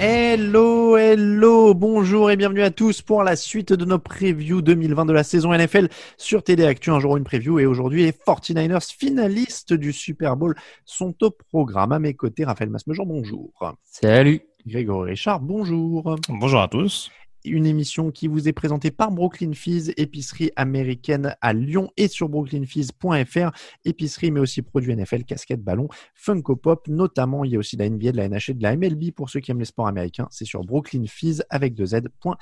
Hello, 0.00 0.96
hello, 0.96 1.74
bonjour 1.74 2.32
et 2.32 2.36
bienvenue 2.36 2.62
à 2.62 2.72
tous 2.72 3.02
pour 3.02 3.22
la 3.22 3.36
suite 3.36 3.72
de 3.72 3.84
nos 3.84 4.00
previews 4.00 4.62
2020 4.62 5.04
de 5.04 5.12
la 5.12 5.22
saison 5.22 5.56
NFL 5.56 5.88
sur 6.16 6.42
TD 6.42 6.64
Actu. 6.64 6.90
Un 6.90 6.98
jour 6.98 7.16
une 7.16 7.22
preview 7.22 7.60
et 7.60 7.66
aujourd'hui 7.66 8.02
les 8.02 8.10
49ers 8.10 8.92
finalistes 8.92 9.74
du 9.74 9.92
Super 9.92 10.36
Bowl 10.36 10.56
sont 10.84 11.14
au 11.22 11.30
programme. 11.30 11.92
À 11.92 12.00
mes 12.00 12.14
côtés, 12.14 12.44
Raphaël 12.44 12.70
Masmejean, 12.70 13.06
bonjour. 13.06 13.52
Salut. 13.84 14.40
Grégory 14.66 15.10
Richard, 15.10 15.38
bonjour. 15.38 16.16
Bonjour 16.28 16.60
à 16.60 16.66
tous 16.66 17.10
une 17.44 17.66
émission 17.66 18.10
qui 18.10 18.28
vous 18.28 18.48
est 18.48 18.52
présentée 18.52 18.90
par 18.90 19.10
Brooklyn 19.10 19.52
Fizz, 19.52 19.92
épicerie 19.96 20.50
américaine 20.56 21.36
à 21.40 21.52
Lyon 21.52 21.90
et 21.96 22.08
sur 22.08 22.28
brooklynfizz.fr. 22.28 23.50
Épicerie, 23.84 24.30
mais 24.30 24.40
aussi 24.40 24.62
produits 24.62 24.94
NFL, 24.94 25.24
casquettes, 25.24 25.62
ballons, 25.62 25.88
Funko 26.14 26.56
Pop, 26.56 26.88
notamment. 26.88 27.44
Il 27.44 27.52
y 27.52 27.56
a 27.56 27.58
aussi 27.58 27.76
la 27.76 27.88
NBA, 27.88 28.12
de 28.12 28.16
la 28.16 28.28
NH 28.28 28.50
et 28.50 28.54
de 28.54 28.62
la 28.62 28.76
MLB 28.76 29.12
pour 29.12 29.30
ceux 29.30 29.40
qui 29.40 29.50
aiment 29.50 29.60
les 29.60 29.64
sports 29.64 29.86
américains. 29.86 30.28
C'est 30.30 30.44
sur 30.44 30.62
brooklynfizz 30.64 31.44
avec 31.50 31.74
deux 31.74 31.86
Z.fr. 31.86 32.36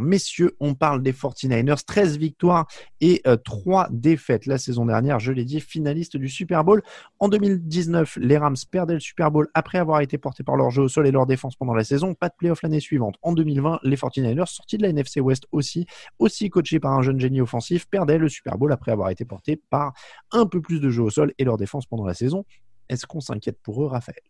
Messieurs, 0.00 0.56
on 0.60 0.74
parle 0.74 1.02
des 1.02 1.12
49ers, 1.12 1.84
13 1.84 2.18
victoires 2.18 2.66
et 3.00 3.22
3 3.44 3.84
euh, 3.84 3.86
défaites 3.90 4.46
la 4.46 4.58
saison 4.58 4.86
dernière. 4.86 5.18
Je 5.18 5.32
l'ai 5.32 5.44
dit, 5.44 5.60
finaliste 5.60 6.16
du 6.16 6.28
Super 6.28 6.64
Bowl. 6.64 6.82
En 7.18 7.28
2019, 7.28 8.18
les 8.20 8.36
Rams 8.36 8.56
perdaient 8.70 8.94
le 8.94 9.00
Super 9.00 9.30
Bowl 9.30 9.48
après 9.54 9.78
avoir 9.78 10.00
été 10.00 10.18
portés 10.18 10.42
par 10.42 10.56
leur 10.56 10.70
jeu 10.70 10.82
au 10.82 10.88
sol 10.88 11.06
et 11.06 11.10
leur 11.10 11.26
défense 11.26 11.56
pendant 11.56 11.74
la 11.74 11.84
saison. 11.84 12.14
Pas 12.14 12.28
de 12.28 12.34
playoff 12.36 12.62
l'année 12.62 12.80
suivante. 12.80 13.16
En 13.22 13.32
2020, 13.32 13.80
les 13.82 13.96
49 13.96 14.26
49 14.34 14.48
sorti 14.48 14.76
de 14.76 14.82
la 14.82 14.88
NFC 14.90 15.20
West 15.20 15.46
aussi, 15.52 15.86
aussi 16.18 16.50
coaché 16.50 16.80
par 16.80 16.92
un 16.92 17.02
jeune 17.02 17.20
génie 17.20 17.40
offensif, 17.40 17.86
perdait 17.88 18.18
le 18.18 18.28
Super 18.28 18.58
Bowl 18.58 18.72
après 18.72 18.92
avoir 18.92 19.10
été 19.10 19.24
porté 19.24 19.56
par 19.70 19.94
un 20.32 20.46
peu 20.46 20.60
plus 20.60 20.80
de 20.80 20.90
jeu 20.90 21.02
au 21.02 21.10
sol 21.10 21.32
et 21.38 21.44
leur 21.44 21.56
défense 21.56 21.86
pendant 21.86 22.04
la 22.04 22.14
saison. 22.14 22.44
Est-ce 22.88 23.06
qu'on 23.06 23.20
s'inquiète 23.20 23.58
pour 23.62 23.82
eux, 23.82 23.86
Raphaël? 23.86 24.22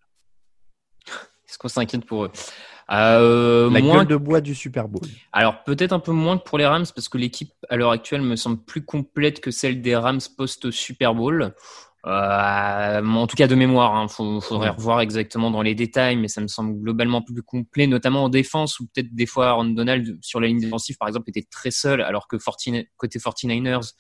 Est-ce 1.49 1.59
qu'on 1.59 1.69
s'inquiète 1.69 2.05
pour 2.05 2.25
eux? 2.25 2.31
Euh, 2.91 3.69
La 3.71 3.81
gueule 3.81 4.07
de 4.07 4.17
bois 4.17 4.41
du 4.41 4.55
Super 4.55 4.89
Bowl. 4.89 5.09
Alors 5.33 5.65
peut-être 5.65 5.93
un 5.93 5.99
peu 5.99 6.13
moins 6.13 6.39
que 6.39 6.45
pour 6.45 6.59
les 6.59 6.67
Rams 6.67 6.87
parce 6.95 7.09
que 7.09 7.19
l'équipe 7.19 7.53
à 7.69 7.77
l'heure 7.77 7.91
actuelle 7.91 8.23
me 8.23 8.37
semble 8.37 8.59
plus 8.59 8.85
complète 8.85 9.41
que 9.41 9.51
celle 9.51 9.83
des 9.83 9.97
Rams 9.97 10.21
post 10.37 10.71
Super 10.71 11.15
Bowl. 11.15 11.55
Euh, 12.07 13.05
en 13.05 13.27
tout 13.27 13.35
cas 13.35 13.49
de 13.49 13.57
mémoire, 13.57 13.93
il 13.95 14.05
hein. 14.05 14.41
faudrait 14.41 14.69
revoir 14.69 15.01
exactement 15.01 15.51
dans 15.51 15.63
les 15.63 15.75
détails, 15.75 16.17
mais 16.17 16.29
ça 16.29 16.41
me 16.41 16.47
semble 16.47 16.81
globalement 16.81 17.21
plus 17.21 17.43
complet, 17.43 17.89
notamment 17.89 18.25
en 18.25 18.29
défense, 18.29 18.79
où 18.79 18.87
peut-être 18.87 19.13
des 19.13 19.27
fois 19.27 19.49
Aaron 19.49 19.65
Donald 19.65 20.17
sur 20.23 20.41
la 20.41 20.47
ligne 20.47 20.61
défensive, 20.61 20.97
par 20.99 21.09
exemple, 21.09 21.29
était 21.31 21.47
très 21.51 21.73
seul, 21.73 22.01
alors 22.03 22.29
que 22.29 22.37
côté 22.97 23.19
49ers, 23.19 23.93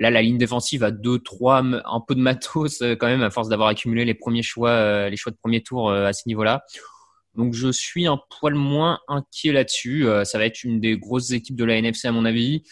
là, 0.00 0.10
la 0.10 0.22
ligne 0.22 0.38
défensive 0.38 0.82
a 0.82 0.90
deux, 0.90 1.18
trois, 1.18 1.58
un 1.62 2.00
peu 2.06 2.14
de 2.14 2.20
matos 2.20 2.82
euh, 2.82 2.96
quand 2.96 3.06
même, 3.06 3.22
à 3.22 3.30
force 3.30 3.48
d'avoir 3.48 3.68
accumulé 3.68 4.04
les 4.04 4.14
premiers 4.14 4.42
choix, 4.42 4.70
euh, 4.70 5.08
les 5.08 5.16
choix 5.16 5.30
de 5.30 5.36
premier 5.36 5.62
tour 5.62 5.92
à 5.92 6.12
ce 6.12 6.22
niveau-là. 6.26 6.62
Donc 7.36 7.54
je 7.54 7.70
suis 7.70 8.08
un 8.08 8.18
poil 8.40 8.54
moins 8.54 8.98
inquiet 9.06 9.52
là-dessus. 9.52 10.04
ça 10.24 10.36
va 10.36 10.46
être 10.46 10.64
une 10.64 10.80
des 10.80 10.98
grosses 10.98 11.30
équipes 11.30 11.54
de 11.54 11.64
la 11.64 11.76
NFC 11.76 12.08
à 12.08 12.12
mon 12.12 12.24
avis 12.24 12.64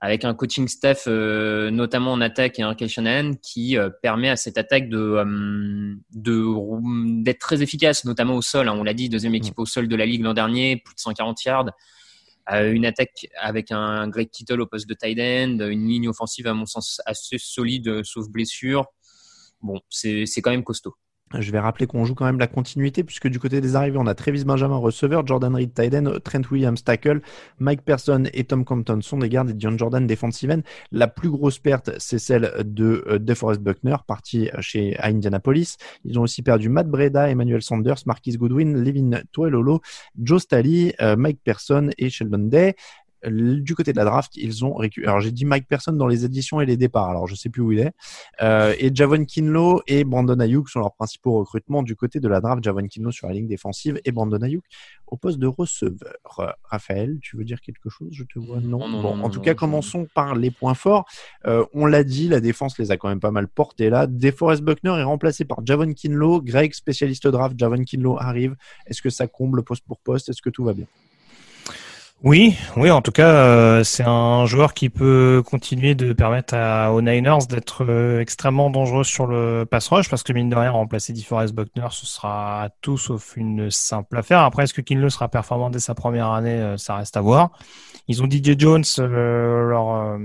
avec 0.00 0.24
un 0.24 0.34
coaching 0.34 0.68
staff 0.68 1.04
euh, 1.06 1.70
notamment 1.70 2.12
en 2.12 2.20
attaque 2.20 2.58
et 2.58 2.62
un 2.62 2.76
Shanahan 2.76 3.32
qui 3.42 3.78
euh, 3.78 3.88
permet 4.02 4.28
à 4.28 4.36
cette 4.36 4.58
attaque 4.58 4.88
de 4.88 4.98
euh, 4.98 5.94
de 6.14 7.22
d'être 7.22 7.38
très 7.38 7.62
efficace 7.62 8.04
notamment 8.04 8.34
au 8.34 8.42
sol 8.42 8.68
hein. 8.68 8.74
on 8.76 8.84
l'a 8.84 8.94
dit 8.94 9.08
deuxième 9.08 9.32
mm. 9.32 9.36
équipe 9.36 9.58
au 9.58 9.66
sol 9.66 9.88
de 9.88 9.96
la 9.96 10.04
ligue 10.04 10.22
l'an 10.22 10.34
dernier 10.34 10.76
plus 10.84 10.94
de 10.94 11.00
140 11.00 11.44
yards 11.44 11.70
une 12.48 12.86
attaque 12.86 13.28
avec 13.40 13.72
un 13.72 14.08
Greg 14.08 14.30
Kittle 14.30 14.60
au 14.60 14.66
poste 14.66 14.88
de 14.88 14.94
tight 14.94 15.18
end 15.18 15.58
une 15.68 15.88
ligne 15.88 16.08
offensive 16.08 16.46
à 16.46 16.54
mon 16.54 16.66
sens 16.66 17.00
assez 17.06 17.38
solide 17.38 18.04
sauf 18.04 18.28
blessure. 18.28 18.86
Bon 19.60 19.80
c'est 19.88 20.26
quand 20.42 20.50
même 20.50 20.64
costaud 20.64 20.94
je 21.34 21.50
vais 21.50 21.58
rappeler 21.58 21.86
qu'on 21.86 22.04
joue 22.04 22.14
quand 22.14 22.24
même 22.24 22.38
la 22.38 22.46
continuité, 22.46 23.02
puisque 23.02 23.26
du 23.26 23.40
côté 23.40 23.60
des 23.60 23.74
arrivées, 23.74 23.98
on 23.98 24.06
a 24.06 24.14
Travis 24.14 24.44
Benjamin, 24.44 24.76
receveur, 24.76 25.26
Jordan 25.26 25.54
Reed, 25.56 25.74
Tyden, 25.74 26.20
Trent 26.20 26.42
Williams, 26.50 26.84
tackle, 26.84 27.20
Mike 27.58 27.82
Person 27.82 28.24
et 28.32 28.44
Tom 28.44 28.64
Compton 28.64 29.00
sont 29.00 29.18
des 29.18 29.28
gardes 29.28 29.50
et 29.50 29.54
John 29.58 29.76
Jordan, 29.76 30.06
defensive 30.06 30.50
end. 30.50 30.60
La 30.92 31.08
plus 31.08 31.30
grosse 31.30 31.58
perte, 31.58 31.90
c'est 31.98 32.20
celle 32.20 32.52
de 32.64 33.04
euh, 33.08 33.18
DeForest 33.18 33.60
Buckner, 33.60 33.96
parti 34.06 34.50
chez 34.60 34.96
Indianapolis. 35.00 35.76
Ils 36.04 36.18
ont 36.18 36.22
aussi 36.22 36.42
perdu 36.42 36.68
Matt 36.68 36.88
Breda, 36.88 37.28
Emmanuel 37.28 37.62
Sanders, 37.62 37.98
Marquis 38.06 38.36
Goodwin, 38.36 38.82
Levin 38.82 39.22
Tuelolo, 39.32 39.80
Joe 40.22 40.40
Staley, 40.40 40.94
euh, 41.00 41.16
Mike 41.16 41.40
Person 41.42 41.90
et 41.98 42.08
Sheldon 42.08 42.38
Day 42.38 42.76
du 43.24 43.74
côté 43.74 43.92
de 43.92 43.96
la 43.96 44.04
draft, 44.04 44.36
ils 44.36 44.64
ont 44.64 44.74
récupéré. 44.74 45.08
Alors 45.08 45.20
j'ai 45.20 45.32
dit 45.32 45.44
Mike 45.44 45.66
Person 45.68 45.92
dans 45.92 46.06
les 46.06 46.24
éditions 46.24 46.60
et 46.60 46.66
les 46.66 46.76
départs, 46.76 47.10
alors 47.10 47.26
je 47.26 47.34
sais 47.34 47.48
plus 47.48 47.62
où 47.62 47.72
il 47.72 47.80
est. 47.80 47.92
Euh, 48.42 48.74
et 48.78 48.94
Javon 48.94 49.24
Kinlo 49.24 49.82
et 49.86 50.04
Brandon 50.04 50.38
Ayuk 50.38 50.68
sont 50.68 50.80
leurs 50.80 50.94
principaux 50.94 51.38
recrutements 51.38 51.82
du 51.82 51.96
côté 51.96 52.20
de 52.20 52.28
la 52.28 52.40
draft. 52.40 52.62
Javon 52.62 52.86
Kinlo 52.86 53.10
sur 53.10 53.28
la 53.28 53.34
ligne 53.34 53.48
défensive 53.48 54.00
et 54.04 54.12
Brandon 54.12 54.40
Ayuk 54.42 54.64
au 55.06 55.16
poste 55.16 55.38
de 55.38 55.46
receveur. 55.46 56.16
Raphaël, 56.64 57.18
tu 57.20 57.36
veux 57.36 57.44
dire 57.44 57.60
quelque 57.60 57.88
chose? 57.88 58.08
Je 58.12 58.24
te 58.24 58.38
vois 58.38 58.60
non. 58.60 58.78
bon, 58.78 59.22
en 59.22 59.30
tout 59.30 59.40
cas, 59.40 59.54
commençons 59.54 60.06
par 60.14 60.34
les 60.34 60.50
points 60.50 60.74
forts. 60.74 61.06
Euh, 61.46 61.64
on 61.72 61.86
l'a 61.86 62.04
dit, 62.04 62.28
la 62.28 62.40
défense 62.40 62.78
les 62.78 62.90
a 62.90 62.96
quand 62.96 63.08
même 63.08 63.20
pas 63.20 63.30
mal 63.30 63.48
portés 63.48 63.90
là. 63.90 64.06
DeForest 64.06 64.62
Buckner 64.62 64.98
est 64.98 65.04
remplacé 65.04 65.44
par 65.44 65.64
Javon 65.64 65.92
Kinlo. 65.92 66.42
Greg, 66.42 66.74
spécialiste 66.74 67.26
draft, 67.26 67.58
Javon 67.58 67.84
Kinlo 67.84 68.18
arrive. 68.18 68.56
Est-ce 68.86 69.02
que 69.02 69.10
ça 69.10 69.26
comble 69.26 69.62
poste 69.62 69.84
pour 69.86 69.98
poste? 69.98 70.28
Est-ce 70.28 70.42
que 70.42 70.50
tout 70.50 70.64
va 70.64 70.72
bien? 70.72 70.86
Oui, 72.24 72.56
oui, 72.76 72.90
en 72.90 73.02
tout 73.02 73.12
cas, 73.12 73.28
euh, 73.28 73.84
c'est 73.84 74.02
un 74.02 74.46
joueur 74.46 74.72
qui 74.74 74.88
peut 74.88 75.42
continuer 75.44 75.94
de 75.94 76.14
permettre 76.14 76.54
à, 76.54 76.92
aux 76.92 77.02
Niners 77.02 77.46
d'être 77.48 77.84
euh, 77.86 78.20
extrêmement 78.20 78.70
dangereux 78.70 79.04
sur 79.04 79.26
le 79.26 79.64
pass 79.70 79.86
rush 79.88 80.08
parce 80.08 80.22
que 80.22 80.32
mine 80.32 80.48
de 80.48 80.56
rien, 80.56 80.70
remplacer 80.70 81.12
DeForest 81.12 81.54
Buckner, 81.54 81.88
ce 81.90 82.06
sera 82.06 82.70
tout 82.80 82.96
sauf 82.96 83.36
une 83.36 83.70
simple 83.70 84.16
affaire. 84.16 84.40
Après, 84.40 84.64
est-ce 84.64 84.72
que 84.74 84.80
Kinlo 84.80 85.10
sera 85.10 85.28
performant 85.28 85.68
dès 85.68 85.78
sa 85.78 85.94
première 85.94 86.30
année? 86.30 86.58
Euh, 86.58 86.76
Ça 86.78 86.96
reste 86.96 87.16
à 87.16 87.20
voir. 87.20 87.50
Ils 88.08 88.22
ont 88.22 88.28
DJ 88.30 88.58
Jones, 88.58 88.84
leur, 88.98 90.18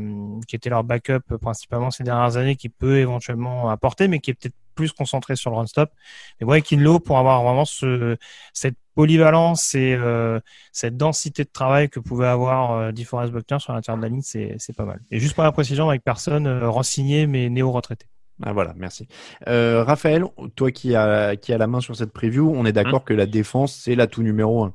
qui 0.47 0.55
était 0.55 0.69
leur 0.69 0.83
backup 0.83 1.37
principalement 1.41 1.89
ces 1.91 2.03
dernières 2.03 2.37
années, 2.37 2.55
qui 2.55 2.69
peut 2.69 2.99
éventuellement 2.99 3.69
apporter, 3.69 4.07
mais 4.07 4.19
qui 4.19 4.31
est 4.31 4.33
peut-être 4.35 4.55
plus 4.73 4.91
concentré 4.91 5.35
sur 5.35 5.51
le 5.51 5.57
run 5.57 5.67
stop. 5.67 5.91
Mais 6.39 6.47
ouais, 6.47 6.61
Kinlo 6.61 6.99
pour 6.99 7.17
avoir 7.17 7.43
vraiment 7.43 7.65
ce, 7.65 8.17
cette 8.53 8.75
polyvalence 8.95 9.73
et 9.75 9.95
euh, 9.95 10.39
cette 10.71 10.97
densité 10.97 11.43
de 11.43 11.49
travail 11.51 11.89
que 11.89 11.99
pouvait 11.99 12.27
avoir 12.27 12.71
euh, 12.71 12.91
DeForest 12.91 13.31
Buckner 13.31 13.59
sur 13.59 13.73
l'intérieur 13.73 13.97
de 13.97 14.03
la 14.03 14.09
ligne, 14.09 14.21
c'est, 14.21 14.55
c'est 14.57 14.75
pas 14.75 14.85
mal. 14.85 14.99
Et 15.11 15.19
juste 15.19 15.35
pour 15.35 15.43
la 15.43 15.51
précision, 15.51 15.89
avec 15.89 16.03
personne 16.03 16.47
euh, 16.47 16.69
rensigné 16.69 17.27
mais 17.27 17.49
néo-retraité. 17.49 18.07
Ah 18.43 18.53
voilà, 18.53 18.73
merci. 18.75 19.07
Euh, 19.47 19.83
Raphaël, 19.83 20.25
toi 20.55 20.71
qui 20.71 20.95
as 20.95 21.35
qui 21.35 21.53
a 21.53 21.57
la 21.59 21.67
main 21.67 21.79
sur 21.79 21.95
cette 21.95 22.11
preview, 22.11 22.51
on 22.55 22.65
est 22.65 22.71
d'accord 22.71 23.01
hum. 23.01 23.05
que 23.05 23.13
la 23.13 23.27
défense 23.27 23.75
c'est 23.75 23.95
l'atout 23.95 24.23
numéro 24.23 24.63
un. 24.63 24.73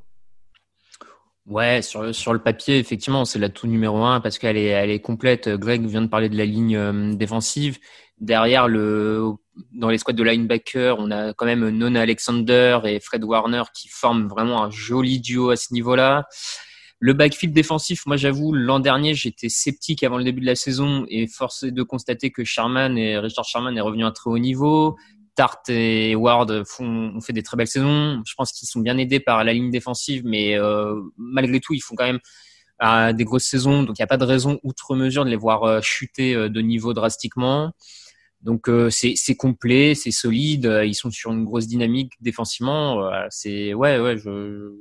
Ouais, 1.47 1.81
sur, 1.81 2.13
sur 2.13 2.33
le 2.33 2.39
papier, 2.39 2.77
effectivement, 2.77 3.23
c'est 3.23 3.39
l'atout 3.39 3.67
numéro 3.67 4.03
un 4.03 4.19
parce 4.19 4.37
qu'elle 4.37 4.57
est, 4.57 4.65
elle 4.65 4.89
est 4.89 4.99
complète. 4.99 5.47
Greg 5.47 5.85
vient 5.85 6.01
de 6.01 6.07
parler 6.07 6.27
de 6.27 6.37
la 6.37 6.45
ligne 6.45 7.15
défensive. 7.15 7.79
Derrière, 8.19 8.67
le, 8.67 9.31
dans 9.73 9.89
les 9.89 9.97
squads 9.97 10.13
de 10.13 10.23
linebacker, 10.23 10.97
on 10.99 11.09
a 11.09 11.33
quand 11.33 11.45
même 11.45 11.69
Nona 11.69 12.01
Alexander 12.01 12.79
et 12.83 12.99
Fred 12.99 13.23
Warner 13.23 13.63
qui 13.73 13.87
forment 13.87 14.27
vraiment 14.27 14.61
un 14.63 14.71
joli 14.71 15.21
duo 15.21 15.51
à 15.51 15.55
ce 15.55 15.73
niveau-là. 15.73 16.25
Le 16.99 17.13
backfield 17.13 17.53
défensif, 17.53 18.07
moi 18.07 18.17
j'avoue, 18.17 18.51
l'an 18.53 18.79
dernier 18.79 19.13
j'étais 19.13 19.49
sceptique 19.49 20.01
avant 20.03 20.17
le 20.17 20.23
début 20.23 20.41
de 20.41 20.47
la 20.47 20.55
saison 20.55 21.05
et 21.09 21.27
forcé 21.27 21.71
de 21.71 21.83
constater 21.83 22.31
que 22.31 22.43
Sherman 22.43 22.97
et 22.97 23.19
Richard 23.19 23.45
Sherman 23.45 23.77
est 23.77 23.81
revenu 23.81 24.03
à 24.03 24.11
très 24.11 24.31
haut 24.31 24.39
niveau. 24.39 24.97
Tart 25.37 25.61
et 25.69 26.15
Ward 26.15 26.63
font, 26.65 27.13
ont 27.15 27.21
fait 27.21 27.31
des 27.31 27.43
très 27.43 27.55
belles 27.55 27.67
saisons. 27.67 28.21
Je 28.25 28.33
pense 28.33 28.51
qu'ils 28.51 28.67
sont 28.67 28.79
bien 28.79 28.97
aidés 28.97 29.19
par 29.19 29.43
la 29.43 29.53
ligne 29.53 29.69
défensive, 29.69 30.23
mais 30.25 30.57
euh, 30.57 30.99
malgré 31.15 31.59
tout, 31.59 31.75
ils 31.75 31.79
font 31.79 31.95
quand 31.95 32.05
même 32.05 32.19
euh, 32.83 33.13
des 33.13 33.23
grosses 33.23 33.45
saisons, 33.45 33.83
donc 33.83 33.97
il 33.97 34.01
n'y 34.01 34.03
a 34.03 34.07
pas 34.07 34.17
de 34.17 34.25
raison 34.25 34.59
outre 34.63 34.95
mesure 34.95 35.25
de 35.25 35.29
les 35.29 35.35
voir 35.35 35.63
euh, 35.63 35.79
chuter 35.81 36.33
de 36.35 36.61
niveau 36.61 36.93
drastiquement. 36.93 37.71
Donc 38.41 38.69
c'est 38.89 39.35
complet, 39.35 39.93
c'est 39.93 40.11
solide. 40.11 40.81
Ils 40.85 40.93
sont 40.93 41.11
sur 41.11 41.31
une 41.31 41.43
grosse 41.43 41.67
dynamique 41.67 42.13
défensivement. 42.21 43.09
C'est 43.29 43.73
ouais 43.73 43.99
ouais. 43.99 44.17
Je... 44.17 44.73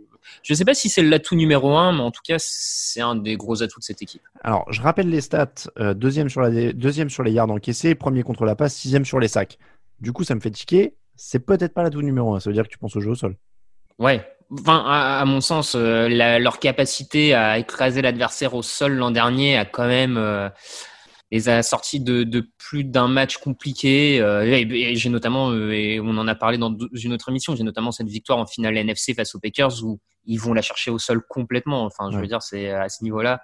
Je 0.43 0.53
ne 0.53 0.57
sais 0.57 0.65
pas 0.65 0.75
si 0.75 0.89
c'est 0.89 1.03
l'atout 1.03 1.37
numéro 1.37 1.77
un, 1.77 1.93
mais 1.93 2.01
en 2.01 2.11
tout 2.11 2.21
cas, 2.25 2.35
c'est 2.39 3.01
un 3.01 3.15
des 3.15 3.37
gros 3.37 3.63
atouts 3.63 3.79
de 3.79 3.85
cette 3.85 4.03
équipe. 4.03 4.23
Alors, 4.43 4.71
je 4.73 4.83
rappelle 4.83 5.09
les 5.09 5.21
stats. 5.21 5.69
Deuxième, 5.95 6.29
sur 6.29 6.41
la, 6.41 6.73
deuxième 6.73 7.11
sur 7.11 7.23
les 7.23 7.31
yards 7.31 7.49
encaissés, 7.49 7.95
premier 7.95 8.25
contre 8.25 8.45
la 8.45 8.57
passe, 8.57 8.75
sixième 8.75 9.05
sur 9.05 9.21
les 9.21 9.29
sacs. 9.29 9.57
Du 10.01 10.13
coup, 10.13 10.25
ça 10.25 10.35
me 10.35 10.41
fait 10.41 10.51
tiquer. 10.51 10.97
C'est 11.17 11.45
peut-être 11.45 11.75
pas 11.75 11.83
l'atout 11.83 12.03
numéro 12.03 12.35
un. 12.35 12.41
Ça 12.41 12.51
veut 12.51 12.55
dire 12.55 12.65
que 12.65 12.69
tu 12.69 12.79
penses 12.79 12.97
au 12.97 13.01
jeu 13.01 13.11
au 13.11 13.15
sol. 13.15 13.37
Ouais. 13.99 14.27
Enfin, 14.61 14.85
à, 14.87 15.25
mon 15.25 15.41
sens, 15.41 15.75
euh, 15.75 16.09
leur 16.39 16.61
capacité 16.61 17.35
à 17.35 17.59
écraser 17.59 18.03
l'adversaire 18.03 18.55
au 18.55 18.63
sol 18.63 18.93
l'an 18.93 19.11
dernier 19.11 19.57
a 19.57 19.65
quand 19.65 19.89
même 19.89 20.17
euh, 20.17 20.49
les 21.33 21.49
a 21.49 21.65
sortis 21.65 21.99
de, 21.99 22.23
de 22.23 22.49
plus 22.57 22.85
d'un 22.85 23.09
match 23.09 23.39
compliqué. 23.39 24.17
et, 24.19 24.95
j'ai 24.95 25.09
notamment, 25.09 25.53
et 25.53 25.99
on 26.01 26.17
en 26.17 26.29
a 26.29 26.35
parlé 26.37 26.59
dans 26.59 26.77
une 26.93 27.13
autre 27.13 27.29
émission, 27.31 27.57
j'ai 27.57 27.65
notamment 27.65 27.91
cette 27.91 28.07
victoire 28.09 28.39
en 28.39 28.47
finale 28.47 28.77
NFC 28.77 29.15
face 29.15 29.35
aux 29.35 29.41
Packers 29.41 29.83
où 29.83 29.99
ils 30.27 30.39
vont 30.39 30.53
la 30.53 30.63
chercher 30.63 30.91
au 30.91 30.99
sol 30.99 31.23
complètement. 31.29 31.85
Enfin, 31.85 32.11
je 32.13 32.19
veux 32.19 32.27
dire, 32.27 32.43
c'est 32.43 32.71
à 32.71 32.89
ce 32.89 33.03
niveau-là. 33.03 33.41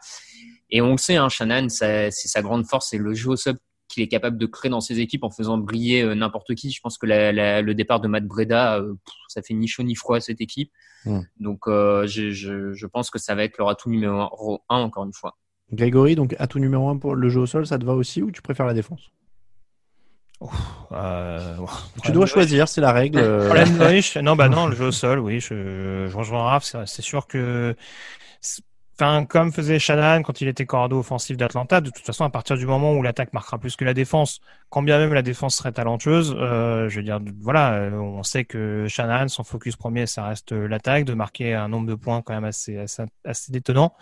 Et 0.70 0.80
on 0.80 0.92
le 0.92 0.98
sait, 0.98 1.16
hein, 1.16 1.28
Shannon, 1.28 1.68
c'est 1.68 2.10
sa 2.10 2.42
grande 2.42 2.66
force, 2.66 2.90
c'est 2.90 2.98
le 2.98 3.12
jeu 3.14 3.30
au 3.30 3.36
sol 3.36 3.56
qu'il 3.92 4.02
est 4.02 4.08
capable 4.08 4.38
de 4.38 4.46
créer 4.46 4.70
dans 4.70 4.80
ses 4.80 5.00
équipes 5.00 5.24
en 5.24 5.30
faisant 5.30 5.58
briller 5.58 6.02
euh, 6.02 6.14
n'importe 6.14 6.54
qui. 6.54 6.70
Je 6.70 6.80
pense 6.80 6.98
que 6.98 7.06
le 7.06 7.72
départ 7.72 8.00
de 8.00 8.08
Matt 8.08 8.24
Breda, 8.24 8.78
euh, 8.78 8.94
ça 9.28 9.42
fait 9.42 9.54
ni 9.54 9.68
chaud 9.68 9.82
ni 9.82 9.94
froid 9.94 10.16
à 10.16 10.20
cette 10.20 10.40
équipe. 10.40 10.72
Donc, 11.40 11.66
euh, 11.66 12.06
je, 12.06 12.30
je, 12.30 12.86
pense 12.86 13.10
que 13.10 13.18
ça 13.18 13.34
va 13.34 13.42
être 13.42 13.58
leur 13.58 13.68
atout 13.68 13.90
numéro 13.90 14.62
1 14.68 14.78
encore 14.78 15.04
une 15.04 15.12
fois. 15.12 15.36
Grégory, 15.72 16.14
donc 16.14 16.36
atout 16.38 16.60
numéro 16.60 16.88
1 16.88 16.98
pour 16.98 17.16
le 17.16 17.28
jeu 17.28 17.40
au 17.40 17.46
sol, 17.46 17.66
ça 17.66 17.78
te 17.78 17.84
va 17.84 17.94
aussi 17.94 18.22
ou 18.22 18.30
tu 18.30 18.40
préfères 18.40 18.66
la 18.66 18.74
défense? 18.74 19.10
Tu 22.04 22.12
dois 22.12 22.26
choisir, 22.26 22.68
c'est 22.68 22.80
la 22.80 22.92
règle. 22.92 23.18
non, 24.22 24.36
bah 24.36 24.48
non, 24.48 24.66
le 24.66 24.76
jeu 24.76 24.86
au 24.86 24.92
sol, 24.92 25.18
oui, 25.18 25.40
je, 25.40 26.06
je 26.08 26.16
rejoins 26.16 26.42
Raph. 26.42 26.76
C'est 26.84 27.02
sûr 27.02 27.26
que 27.26 27.74
Enfin, 28.94 29.24
comme 29.24 29.52
faisait 29.52 29.78
Shannon 29.78 30.22
quand 30.22 30.42
il 30.42 30.48
était 30.48 30.66
cordeau 30.66 30.98
offensif 30.98 31.36
d'Atlanta, 31.38 31.80
de 31.80 31.88
toute 31.88 32.04
façon, 32.04 32.24
à 32.24 32.30
partir 32.30 32.56
du 32.56 32.66
moment 32.66 32.92
où 32.92 33.02
l'attaque 33.02 33.32
marquera 33.32 33.58
plus 33.58 33.74
que 33.74 33.86
la 33.86 33.94
défense, 33.94 34.40
quand 34.68 34.82
bien 34.82 34.98
même 34.98 35.14
la 35.14 35.22
défense 35.22 35.56
serait 35.56 35.72
talentueuse, 35.72 36.36
euh, 36.38 36.90
je 36.90 36.96
veux 36.96 37.02
dire, 37.02 37.18
voilà, 37.40 37.72
euh, 37.72 37.92
on 37.92 38.22
sait 38.22 38.44
que 38.44 38.86
Shannon, 38.88 39.28
son 39.28 39.44
focus 39.44 39.76
premier, 39.76 40.06
ça 40.06 40.26
reste 40.26 40.52
l'attaque, 40.52 41.04
de 41.04 41.14
marquer 41.14 41.54
un 41.54 41.68
nombre 41.68 41.88
de 41.88 41.94
points 41.94 42.20
quand 42.20 42.34
même 42.34 42.44
assez 42.44 42.76
assez, 42.76 43.02
assez 43.24 43.50
détonnant. 43.50 43.94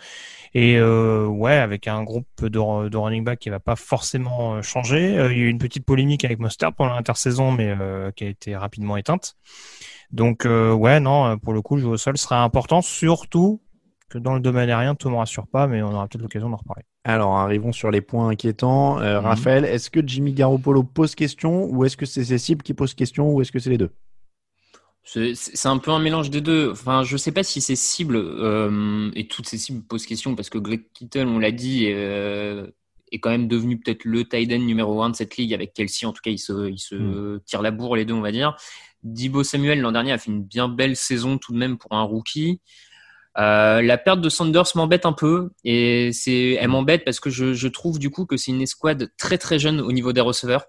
Et 0.53 0.75
euh, 0.77 1.25
ouais, 1.25 1.55
avec 1.55 1.87
un 1.87 2.03
groupe 2.03 2.27
de, 2.45 2.97
running 2.97 3.23
back 3.23 3.39
qui 3.39 3.49
va 3.49 3.61
pas 3.61 3.77
forcément 3.77 4.55
euh, 4.55 4.61
changer. 4.61 5.11
il 5.11 5.15
y 5.15 5.19
a 5.19 5.45
eu 5.45 5.47
une 5.47 5.59
petite 5.59 5.85
polémique 5.85 6.25
avec 6.25 6.39
Mustard 6.39 6.73
pendant 6.73 6.95
l'intersaison, 6.95 7.51
mais 7.51 7.75
qui 8.15 8.25
a 8.25 8.27
été 8.27 8.57
rapidement 8.57 8.97
éteinte. 8.97 9.35
Donc 10.11 10.45
ouais, 10.45 10.99
non, 10.99 11.37
pour 11.37 11.53
le 11.53 11.61
coup, 11.61 11.77
le 11.77 11.85
au 11.85 11.97
sol 11.97 12.17
sera 12.17 12.43
important, 12.43 12.81
surtout 12.81 13.61
que 14.11 14.17
dans 14.17 14.33
le 14.33 14.39
domaine 14.39 14.69
aérien, 14.69 14.95
tout 14.95 15.07
ne 15.07 15.13
me 15.13 15.19
rassure 15.19 15.47
pas, 15.47 15.67
mais 15.67 15.81
on 15.81 15.93
aura 15.93 16.07
peut-être 16.07 16.21
l'occasion 16.21 16.49
d'en 16.49 16.57
reparler. 16.57 16.83
Alors, 17.03 17.35
arrivons 17.37 17.71
sur 17.71 17.89
les 17.89 18.01
points 18.01 18.29
inquiétants. 18.29 18.99
Euh, 18.99 19.19
mhm. 19.19 19.25
Raphaël, 19.25 19.65
est-ce 19.65 19.89
que 19.89 20.05
Jimmy 20.05 20.33
Garoppolo 20.33 20.83
pose 20.83 21.15
question 21.15 21.65
ou 21.65 21.85
est-ce 21.85 21.97
que 21.97 22.05
c'est 22.05 22.25
ses 22.25 22.37
cibles 22.37 22.63
qui 22.63 22.73
posent 22.73 22.93
question 22.93 23.31
ou 23.31 23.41
est-ce 23.41 23.51
que 23.51 23.59
c'est 23.59 23.69
les 23.69 23.77
deux? 23.77 23.91
C'est 25.03 25.67
un 25.67 25.79
peu 25.79 25.91
un 25.91 25.99
mélange 25.99 26.29
des 26.29 26.41
deux. 26.41 26.71
Enfin, 26.71 27.03
je 27.03 27.17
sais 27.17 27.31
pas 27.31 27.43
si 27.43 27.59
ces 27.59 27.75
cibles 27.75 28.17
euh, 28.17 29.09
et 29.15 29.27
toutes 29.27 29.47
ces 29.47 29.57
cibles 29.57 29.81
posent 29.81 30.05
question 30.05 30.35
parce 30.35 30.49
que 30.49 30.59
Greg 30.59 30.83
Kittle, 30.93 31.27
on 31.27 31.39
l'a 31.39 31.51
dit, 31.51 31.87
euh, 31.89 32.67
est 33.11 33.19
quand 33.19 33.31
même 33.31 33.47
devenu 33.47 33.79
peut-être 33.79 34.05
le 34.05 34.23
tight 34.25 34.51
end 34.53 34.59
numéro 34.59 35.01
un 35.01 35.09
de 35.09 35.15
cette 35.15 35.37
ligue 35.37 35.55
avec 35.55 35.73
Kelsey. 35.73 36.05
En 36.05 36.13
tout 36.13 36.21
cas, 36.23 36.29
il 36.29 36.37
se, 36.37 36.69
il 36.69 36.77
se 36.77 36.95
mhm. 36.95 37.39
tire 37.45 37.63
la 37.63 37.71
bourre 37.71 37.95
les 37.95 38.05
deux, 38.05 38.13
on 38.13 38.21
va 38.21 38.31
dire. 38.31 38.55
Dibo 39.03 39.43
Samuel 39.43 39.81
l'an 39.81 39.91
dernier 39.91 40.11
a 40.11 40.19
fait 40.19 40.29
une 40.29 40.43
bien 40.43 40.69
belle 40.69 40.95
saison 40.95 41.39
tout 41.39 41.51
de 41.51 41.57
même 41.57 41.79
pour 41.79 41.93
un 41.93 42.03
rookie. 42.03 42.61
Euh, 43.37 43.81
la 43.81 43.97
perte 43.97 44.19
de 44.19 44.27
Sanders 44.27 44.65
m'embête 44.75 45.05
un 45.05 45.13
peu 45.13 45.51
et 45.63 46.11
c'est 46.11 46.51
elle 46.59 46.67
m'embête 46.67 47.05
parce 47.05 47.21
que 47.21 47.29
je, 47.29 47.67
trouve 47.67 47.97
du 47.97 48.09
coup 48.09 48.25
que 48.25 48.35
c'est 48.35 48.51
une 48.51 48.61
escouade 48.61 49.09
très 49.17 49.37
très 49.37 49.57
jeune 49.57 49.79
au 49.79 49.91
niveau 49.91 50.11
des 50.13 50.21
receveurs. 50.21 50.65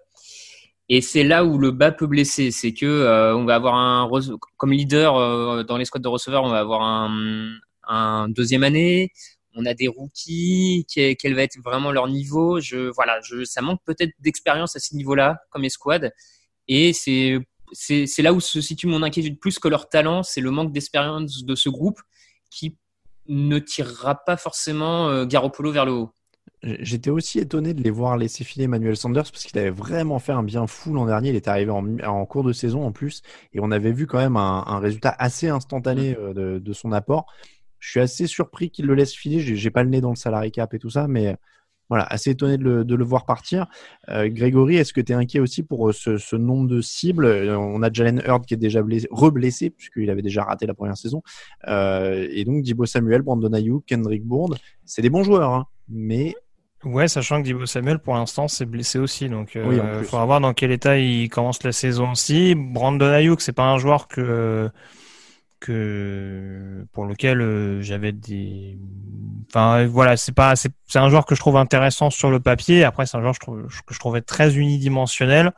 Et 0.89 1.01
c'est 1.01 1.25
là 1.25 1.45
où 1.45 1.59
le 1.59 1.71
bas 1.71 1.91
peut 1.91 2.07
blesser. 2.07 2.51
C'est 2.51 2.73
que 2.73 2.87
euh, 2.87 3.37
on 3.37 3.45
va 3.45 3.55
avoir 3.57 3.75
un 3.75 4.09
comme 4.57 4.73
leader 4.73 5.17
euh, 5.17 5.65
dans 5.65 5.77
l'escouade 5.77 6.03
de 6.03 6.09
receveurs 6.09 6.45
on 6.45 6.51
va 6.51 6.61
avoir 6.61 6.83
un, 6.83 8.29
deuxième 8.29 8.63
année. 8.63 9.11
On 9.55 9.67
a 9.67 9.75
des 9.75 9.89
rookies 9.89 10.87
quel 10.89 11.35
va 11.35 11.43
être 11.43 11.59
vraiment 11.63 11.91
leur 11.91 12.09
niveau. 12.09 12.61
Je 12.61 12.91
voilà 12.95 13.21
je 13.23 13.45
ça 13.45 13.61
manque 13.61 13.81
peut-être 13.85 14.13
d'expérience 14.21 14.77
à 14.77 14.79
ce 14.79 14.95
niveau-là 14.95 15.41
comme 15.51 15.65
escouade. 15.65 16.13
Et 16.69 16.93
c'est 16.93 17.39
c'est 17.73 18.23
là 18.23 18.33
où 18.33 18.41
se 18.41 18.61
situe 18.61 18.87
mon 18.87 19.03
inquiétude 19.03 19.41
plus 19.41 19.59
que 19.59 19.69
leur 19.69 19.89
talent. 19.89 20.23
C'est 20.23 20.41
le 20.41 20.51
manque 20.51 20.73
d'expérience 20.73 21.45
de 21.45 21.55
ce 21.55 21.69
groupe 21.69 22.01
qui 22.53 22.77
ne 23.29 23.59
tirera 23.59 24.15
pas 24.15 24.37
forcément 24.37 25.09
euh, 25.09 25.25
Garoppolo 25.25 25.73
vers 25.73 25.87
le 25.87 25.93
haut. 25.93 26.11
J'étais 26.63 27.11
aussi 27.11 27.41
étonné 27.41 27.75
de 27.75 27.83
les 27.83 27.91
voir 27.91 28.17
laisser 28.17 28.45
filer 28.45 28.69
Manuel 28.69 28.97
Sanders 28.97 29.25
parce 29.25 29.43
qu'il 29.43 29.59
avait 29.59 29.71
vraiment 29.71 30.21
fait 30.21 30.31
un 30.31 30.45
bien 30.45 30.69
fou 30.69 30.95
l'an 30.95 31.07
dernier. 31.07 31.31
Il 31.31 31.37
était 31.37 31.51
arrivé 31.51 31.73
en, 31.73 32.27
cours 32.27 32.45
de 32.45 32.53
saison 32.53 32.87
en 32.87 32.93
plus 32.93 33.23
et 33.53 33.59
on 33.61 33.73
avait 33.73 33.91
vu 33.91 34.07
quand 34.07 34.19
même 34.19 34.37
un, 34.37 34.79
résultat 34.79 35.15
assez 35.19 35.49
instantané 35.49 36.13
mm. 36.13 36.17
euh, 36.19 36.61
de, 36.61 36.73
son 36.73 36.93
apport. 36.93 37.27
Je 37.81 37.91
suis 37.91 38.01
assez 38.01 38.29
surpris 38.29 38.71
qu'il 38.71 38.87
le 38.87 38.95
laisse 38.95 39.13
filer. 39.13 39.41
J'ai 39.41 39.71
pas 39.71 39.83
le 39.83 39.91
nez 39.91 40.01
dans 40.01 40.11
le 40.11 40.17
salary 40.17 40.53
cap 40.53 40.73
et 40.73 40.79
tout 40.79 40.91
ça, 40.91 41.09
mais 41.09 41.37
voilà, 41.93 42.07
assez 42.09 42.31
étonné 42.31 42.57
de 42.57 42.95
le, 42.95 43.05
voir 43.05 43.27
partir. 43.27 43.67
Euh, 44.09 44.27
Grégory, 44.31 44.77
est-ce 44.77 44.95
que 44.95 45.03
tu 45.03 45.13
es 45.13 45.15
inquiet 45.15 45.41
aussi 45.41 45.63
pour 45.63 45.91
euh, 45.91 45.93
ce, 45.93 46.37
nombre 46.37 46.67
de 46.67 46.81
cibles? 46.81 47.27
Euh, 47.27 47.59
On 47.59 47.83
a 47.83 47.93
Jalen 47.93 48.23
Hurd 48.27 48.47
qui 48.47 48.55
est 48.55 48.57
déjà 48.57 48.81
blessé, 48.81 49.07
reblessé, 49.11 49.69
puisqu'il 49.69 50.09
avait 50.09 50.23
déjà 50.23 50.43
raté 50.43 50.65
la 50.65 50.73
première 50.73 50.97
saison. 50.97 51.23
et 51.69 52.45
donc, 52.47 52.63
Dibo 52.63 52.87
Samuel, 52.87 53.21
Brandon 53.21 53.53
Ayuk, 53.53 53.85
Kendrick 53.85 54.25
Bourne, 54.25 54.57
c'est 54.87 55.03
des 55.03 55.11
bons 55.11 55.23
joueurs, 55.23 55.53
hein, 55.53 55.67
mais 55.87 56.35
Ouais, 56.83 57.09
sachant 57.09 57.43
que 57.43 57.45
Dibo 57.45 57.67
Samuel, 57.67 57.99
pour 57.99 58.15
l'instant, 58.15 58.49
s'est 58.49 58.65
blessé 58.65 58.99
aussi. 58.99 59.29
Donc, 59.29 59.55
il 59.55 60.05
faudra 60.05 60.25
voir 60.25 60.41
dans 60.41 60.55
quel 60.55 60.73
état 60.73 60.97
il 60.97 61.29
commence 61.29 61.63
la 61.63 61.73
saison 61.73 62.13
aussi. 62.13 62.55
Brandon 62.55 63.13
Ayuk, 63.13 63.43
c'est 63.43 63.53
pas 63.53 63.67
un 63.67 63.77
joueur 63.77 64.09
que 64.09 64.71
que 65.63 66.85
pour 66.93 67.05
lequel 67.07 67.41
euh, 67.41 67.83
j'avais 67.83 68.13
des 68.13 68.79
enfin 69.49 69.87
voilà 69.87 70.17
c'est 70.17 70.33
pas 70.33 70.57
c'est 70.57 70.73
un 70.97 71.09
joueur 71.09 71.25
que 71.25 71.35
je 71.35 71.41
trouve 71.41 71.57
intéressant 71.57 72.11
sur 72.11 72.31
le 72.31 72.41
papier. 72.41 72.85
Après 72.85 73.07
c'est 73.07 73.17
un 73.17 73.21
joueur 73.21 73.39
que 73.39 73.69
je, 73.69 73.99
trouvais 73.99 74.21
très 74.21 74.57
unidimensionnel. 74.57 75.53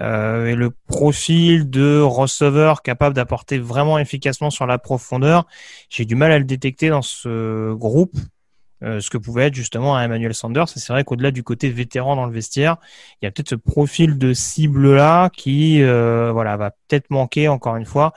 Euh, 0.00 0.46
et 0.46 0.54
le 0.54 0.70
profil 0.70 1.68
de 1.68 2.00
receveur 2.00 2.82
capable 2.82 3.14
d'apporter 3.14 3.58
vraiment 3.58 3.98
efficacement 3.98 4.48
sur 4.48 4.66
la 4.66 4.78
profondeur 4.78 5.46
j'ai 5.90 6.06
du 6.06 6.14
mal 6.14 6.32
à 6.32 6.38
le 6.38 6.44
détecter 6.44 6.88
dans 6.88 7.02
ce 7.02 7.74
groupe 7.74 8.16
euh, 8.82 9.00
ce 9.00 9.10
que 9.10 9.18
pouvait 9.18 9.46
être 9.46 9.54
justement 9.54 10.00
Emmanuel 10.00 10.34
Sanders. 10.34 10.64
Et 10.76 10.78
c'est 10.78 10.92
vrai 10.92 11.04
qu'au-delà 11.04 11.30
du 11.30 11.42
côté 11.42 11.70
vétéran 11.70 12.16
dans 12.16 12.26
le 12.26 12.32
vestiaire, 12.32 12.76
il 13.20 13.26
y 13.26 13.28
a 13.28 13.30
peut-être 13.30 13.50
ce 13.50 13.54
profil 13.54 14.18
de 14.18 14.32
cible 14.32 14.94
là 14.94 15.30
qui, 15.30 15.82
euh, 15.82 16.30
voilà, 16.32 16.56
va 16.56 16.70
peut-être 16.70 17.10
manquer 17.10 17.48
encore 17.48 17.76
une 17.76 17.86
fois. 17.86 18.12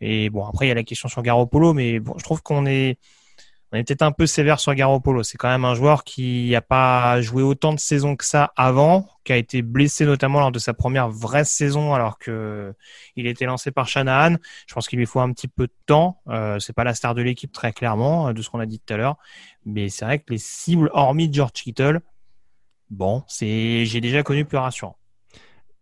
Et 0.00 0.30
bon, 0.30 0.44
après, 0.44 0.66
il 0.66 0.68
y 0.68 0.72
a 0.72 0.74
la 0.74 0.82
question 0.82 1.08
sur 1.08 1.22
Garoppolo, 1.22 1.74
mais 1.74 2.00
bon, 2.00 2.14
je 2.18 2.24
trouve 2.24 2.42
qu'on 2.42 2.66
est, 2.66 2.98
on 3.72 3.78
est 3.78 3.84
peut-être 3.84 4.02
un 4.02 4.12
peu 4.12 4.26
sévère 4.26 4.60
sur 4.60 4.74
Garoppolo. 4.74 5.22
C'est 5.22 5.38
quand 5.38 5.48
même 5.48 5.64
un 5.64 5.74
joueur 5.74 6.04
qui 6.04 6.50
n'a 6.50 6.60
pas 6.60 7.22
joué 7.22 7.42
autant 7.42 7.72
de 7.72 7.78
saisons 7.78 8.16
que 8.16 8.24
ça 8.24 8.52
avant, 8.54 9.08
qui 9.24 9.32
a 9.32 9.36
été 9.36 9.62
blessé 9.62 10.04
notamment 10.04 10.40
lors 10.40 10.52
de 10.52 10.58
sa 10.58 10.74
première 10.74 11.08
vraie 11.08 11.44
saison 11.44 11.94
alors 11.94 12.18
que 12.18 12.74
il 13.16 13.26
était 13.26 13.46
lancé 13.46 13.70
par 13.70 13.88
Shanahan. 13.88 14.36
Je 14.66 14.74
pense 14.74 14.88
qu'il 14.88 14.98
lui 14.98 15.06
faut 15.06 15.20
un 15.20 15.32
petit 15.32 15.48
peu 15.48 15.66
de 15.66 15.74
temps. 15.86 16.20
Euh, 16.28 16.58
c'est 16.58 16.74
pas 16.74 16.84
la 16.84 16.94
star 16.94 17.14
de 17.14 17.22
l'équipe 17.22 17.50
très 17.50 17.72
clairement, 17.72 18.34
de 18.34 18.42
ce 18.42 18.50
qu'on 18.50 18.60
a 18.60 18.66
dit 18.66 18.78
tout 18.78 18.92
à 18.92 18.98
l'heure. 18.98 19.16
Mais 19.64 19.88
c'est 19.88 20.04
vrai 20.04 20.18
que 20.18 20.30
les 20.30 20.38
cibles, 20.38 20.90
hormis 20.92 21.32
George 21.32 21.52
Kittle, 21.52 22.00
bon, 22.90 23.24
c'est, 23.26 23.86
j'ai 23.86 24.02
déjà 24.02 24.22
connu 24.22 24.44
plus 24.44 24.58
rassurant. 24.58 24.96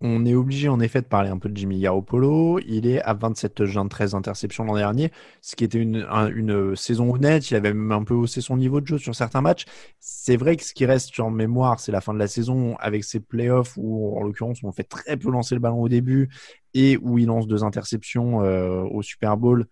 On 0.03 0.25
est 0.25 0.35
obligé 0.35 0.69
en 0.71 0.81
effet 0.81 1.03
de 1.03 1.07
parler 1.07 1.29
un 1.29 1.37
peu 1.37 1.51
de 1.51 1.57
Jimmy 1.57 1.79
Garoppolo. 1.79 2.59
Il 2.61 2.87
est 2.87 3.03
à 3.03 3.13
27 3.13 3.55
touchdowns, 3.55 3.91
13 3.91 4.15
interceptions 4.15 4.65
l'an 4.65 4.77
dernier, 4.77 5.11
ce 5.43 5.57
qui 5.57 5.65
était 5.65 5.79
une, 5.79 6.07
une, 6.35 6.75
saison 6.75 7.13
honnête. 7.13 7.51
Il 7.51 7.55
avait 7.55 7.75
même 7.75 7.93
un 7.93 8.03
peu 8.03 8.15
haussé 8.15 8.41
son 8.41 8.57
niveau 8.57 8.81
de 8.81 8.87
jeu 8.87 8.97
sur 8.97 9.15
certains 9.15 9.43
matchs. 9.43 9.67
C'est 9.99 10.39
vrai 10.39 10.57
que 10.57 10.65
ce 10.65 10.73
qui 10.73 10.87
reste 10.87 11.21
en 11.21 11.31
mémoire, 11.31 11.81
c'est 11.81 11.93
la 11.93 12.01
fin 12.01 12.15
de 12.15 12.19
la 12.19 12.29
saison 12.29 12.77
avec 12.79 13.05
ses 13.05 13.21
playoffs 13.21 13.77
où, 13.77 14.17
en 14.19 14.23
l'occurrence, 14.23 14.65
on 14.65 14.73
fait 14.73 14.85
très 14.85 15.19
peu 15.19 15.31
lancer 15.31 15.55
le 15.55 15.61
ballon 15.61 15.83
au 15.83 15.89
début 15.91 16.31
et 16.73 16.97
où 16.97 17.19
il 17.19 17.27
lance 17.27 17.47
deux 17.47 17.63
interceptions 17.63 18.43
euh, 18.43 18.83
au 18.83 19.03
Super 19.03 19.37
Bowl. 19.37 19.67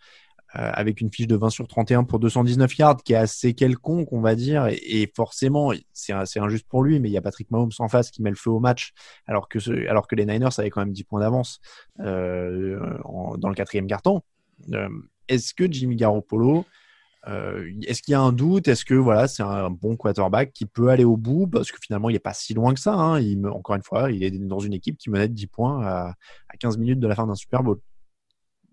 Euh, 0.57 0.71
avec 0.73 1.03
une 1.03 1.11
fiche 1.11 1.27
de 1.27 1.37
20 1.37 1.51
sur 1.51 1.69
31 1.69 2.05
pour 2.05 2.19
219 2.21 2.79
yards, 2.79 3.03
qui 3.03 3.13
est 3.13 3.17
assez 3.17 3.53
quelconque, 3.53 4.11
on 4.15 4.23
va 4.23 4.35
dire. 4.35 4.67
Et, 4.69 5.13
forcément, 5.15 5.73
c'est 5.93 6.13
injuste 6.41 6.67
pour 6.67 6.83
lui, 6.83 7.01
mais 7.01 7.11
il 7.11 7.13
y 7.13 7.19
a 7.19 7.21
Patrick 7.21 7.51
Mahomes 7.51 7.71
en 7.79 7.89
face 7.89 8.11
qui 8.11 8.23
met 8.23 8.31
le 8.31 8.37
feu 8.37 8.49
au 8.49 8.59
match, 8.59 8.95
alors 9.27 9.51
que, 9.51 9.59
alors 9.89 10.07
que 10.07 10.15
les 10.15 10.25
Niners 10.25 10.49
avaient 10.57 10.71
quand 10.71 10.81
même 10.81 10.93
10 10.95 11.05
points 11.05 11.21
d'avance 11.21 11.61
euh, 12.01 12.81
dans 13.37 13.51
le 13.51 13.55
quatrième 13.55 13.87
carton. 13.87 14.23
Euh, 14.73 14.89
est-ce 15.29 15.53
que 15.53 15.71
Jimmy 15.71 15.97
Garoppolo, 15.97 16.65
est-ce 17.27 18.01
qu'il 18.01 18.13
y 18.13 18.15
a 18.15 18.21
un 18.23 18.33
doute? 18.33 18.69
Est-ce 18.69 18.87
que 18.87 18.95
voilà, 18.95 19.29
c'est 19.29 19.43
un 19.43 19.69
bon 19.69 19.97
quarterback 19.97 20.55
qui 20.55 20.65
peut 20.65 20.89
aller 20.89 21.05
au 21.05 21.19
bout? 21.19 21.47
Parce 21.47 21.71
que 21.71 21.77
finalement, 21.79 22.09
il 22.09 22.15
n'est 22.15 22.21
pas 22.21 22.33
si 22.33 22.55
loin 22.55 22.73
que 22.73 22.81
ça. 22.81 22.95
Hein. 22.95 23.23
Encore 23.45 23.77
une 23.77 23.83
fois, 23.83 24.11
il 24.11 24.25
est 24.25 24.31
dans 24.31 24.61
une 24.61 24.73
équipe 24.73 24.97
qui 24.97 25.11
menait 25.11 25.29
10 25.29 25.47
points 25.49 25.87
à, 25.87 26.15
à 26.49 26.57
15 26.59 26.79
minutes 26.79 27.01
de 27.01 27.07
la 27.07 27.15
fin 27.15 27.27
d'un 27.27 27.35
Super 27.35 27.63
Bowl. 27.63 27.79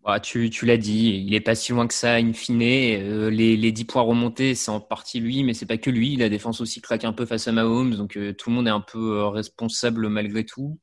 Bah, 0.06 0.20
tu, 0.20 0.52
l'as 0.68 0.78
dit, 0.78 1.24
il 1.26 1.34
est 1.34 1.42
pas 1.42 1.56
si 1.56 1.72
loin 1.72 1.88
que 1.88 1.94
ça, 1.96 2.14
in 2.18 2.32
fine. 2.34 2.62
Euh, 2.62 3.32
les, 3.32 3.58
les 3.58 3.72
10 3.72 3.86
points 3.86 4.04
remontés, 4.04 4.54
c'est 4.54 4.70
en 4.70 4.80
partie 4.80 5.20
lui, 5.20 5.44
mais 5.44 5.56
c'est 5.56 5.66
pas 5.66 5.80
que 5.80 5.90
lui. 5.90 6.16
La 6.16 6.30
défense 6.30 6.62
aussi 6.62 6.80
craque 6.80 7.06
un 7.06 7.12
peu 7.12 7.26
face 7.26 7.48
à 7.48 7.52
Mahomes, 7.52 7.96
donc 7.96 8.16
euh, 8.16 8.32
tout 8.32 8.52
le 8.52 8.56
monde 8.56 8.68
est 8.68 8.72
un 8.72 8.82
peu 8.82 9.18
euh, 9.18 9.30
responsable 9.30 10.08
malgré 10.10 10.46
tout. 10.46 10.80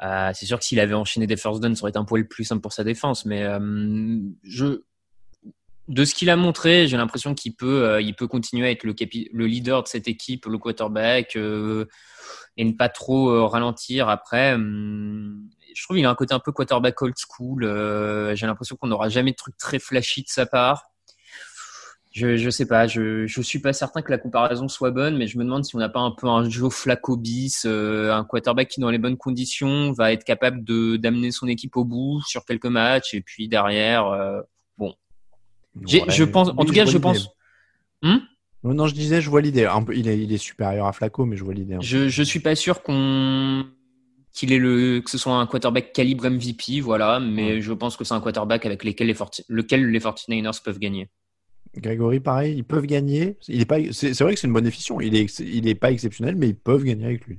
c'est 0.00 0.46
sûr 0.46 0.58
que 0.58 0.64
s'il 0.64 0.80
avait 0.80 0.94
enchaîné 0.94 1.26
des 1.26 1.36
first 1.36 1.60
downs, 1.60 1.76
ça 1.76 1.82
aurait 1.82 1.90
été 1.90 1.98
un 1.98 2.06
poil 2.06 2.26
plus 2.26 2.44
simple 2.44 2.62
pour 2.62 2.72
sa 2.72 2.84
défense, 2.84 3.26
mais 3.26 3.46
de 5.88 6.04
ce 6.04 6.14
qu'il 6.14 6.30
a 6.30 6.36
montré, 6.36 6.88
j'ai 6.88 6.96
l'impression 6.96 7.34
qu'il 7.34 7.54
peut, 7.54 8.00
continuer 8.30 8.66
à 8.66 8.70
être 8.70 8.84
le, 8.84 8.94
le, 9.32 9.46
leader 9.46 9.82
de 9.82 9.88
cette 9.88 10.08
équipe, 10.08 10.46
le 10.46 10.58
quarterback, 10.58 11.36
et 11.36 12.64
ne 12.64 12.72
pas 12.72 12.88
trop 12.88 13.46
ralentir 13.46 14.08
après. 14.08 14.54
Hum, 14.54 15.50
je 15.74 15.82
trouve 15.82 15.96
qu'il 15.96 16.06
a 16.06 16.10
un 16.10 16.14
côté 16.14 16.34
un 16.34 16.40
peu 16.40 16.52
quarterback 16.52 17.00
old 17.02 17.14
school. 17.16 17.64
Euh, 17.64 18.34
j'ai 18.34 18.46
l'impression 18.46 18.76
qu'on 18.76 18.88
n'aura 18.88 19.08
jamais 19.08 19.32
de 19.32 19.36
trucs 19.36 19.56
très 19.56 19.78
flashy 19.78 20.22
de 20.22 20.28
sa 20.28 20.46
part. 20.46 20.84
Je, 22.12 22.36
je 22.36 22.50
sais 22.50 22.66
pas, 22.66 22.86
je, 22.86 23.26
je 23.26 23.40
suis 23.40 23.58
pas 23.58 23.72
certain 23.72 24.02
que 24.02 24.10
la 24.10 24.18
comparaison 24.18 24.68
soit 24.68 24.90
bonne, 24.90 25.16
mais 25.16 25.26
je 25.26 25.38
me 25.38 25.44
demande 25.44 25.64
si 25.64 25.74
on 25.76 25.78
n'a 25.78 25.88
pas 25.88 26.00
un 26.00 26.10
peu 26.10 26.28
un 26.28 26.48
Joe 26.48 26.72
Flacco 26.72 27.16
bis, 27.16 27.64
euh, 27.64 28.12
un 28.12 28.22
quarterback 28.24 28.68
qui 28.68 28.80
dans 28.80 28.90
les 28.90 28.98
bonnes 28.98 29.16
conditions 29.16 29.92
va 29.92 30.12
être 30.12 30.22
capable 30.24 30.62
de 30.62 30.96
d'amener 30.96 31.30
son 31.30 31.48
équipe 31.48 31.74
au 31.74 31.86
bout 31.86 32.20
sur 32.26 32.44
quelques 32.44 32.66
matchs 32.66 33.14
et 33.14 33.22
puis 33.22 33.48
derrière, 33.48 34.08
euh, 34.08 34.42
bon. 34.76 34.94
je 35.86 36.24
pense, 36.24 36.50
en 36.50 36.66
tout 36.66 36.74
cas, 36.74 36.84
je 36.84 36.98
pense. 36.98 37.30
Hmm? 38.02 38.18
Non, 38.62 38.86
je 38.86 38.94
disais, 38.94 39.22
je 39.22 39.30
vois 39.30 39.40
l'idée. 39.40 39.68
Il 39.94 40.06
est, 40.06 40.18
il 40.18 40.32
est 40.32 40.38
supérieur 40.38 40.86
à 40.86 40.92
Flacco, 40.92 41.24
mais 41.24 41.36
je 41.36 41.44
vois 41.44 41.54
l'idée. 41.54 41.78
Je, 41.80 42.08
je 42.08 42.22
suis 42.22 42.40
pas 42.40 42.54
sûr 42.54 42.82
qu'on 42.82 43.64
qu'il 44.32 44.52
est 44.52 44.58
le 44.58 45.00
que 45.00 45.10
ce 45.10 45.18
soit 45.18 45.34
un 45.34 45.46
quarterback 45.46 45.92
calibre 45.92 46.28
MVP, 46.28 46.80
voilà, 46.80 47.20
mais 47.20 47.60
je 47.60 47.72
pense 47.72 47.96
que 47.96 48.04
c'est 48.04 48.14
un 48.14 48.20
quarterback 48.20 48.66
avec 48.66 48.84
lesquels 48.84 49.08
les 49.08 49.16
lequel 49.48 49.90
les 49.90 50.00
49ers 50.00 50.62
peuvent 50.62 50.78
gagner. 50.78 51.08
Grégory, 51.76 52.20
pareil, 52.20 52.56
ils 52.56 52.64
peuvent 52.64 52.86
gagner. 52.86 53.38
Il 53.48 53.60
est 53.60 53.64
pas, 53.64 53.78
c'est, 53.92 54.18
vrai 54.20 54.34
que 54.34 54.40
c'est 54.40 54.46
une 54.46 54.52
bonne 54.52 54.66
efficience. 54.66 55.00
Il 55.02 55.16
est, 55.16 55.38
il 55.40 55.68
est 55.68 55.74
pas 55.74 55.90
exceptionnel, 55.90 56.36
mais 56.36 56.48
ils 56.48 56.56
peuvent 56.56 56.84
gagner 56.84 57.06
avec 57.06 57.26
lui. 57.26 57.38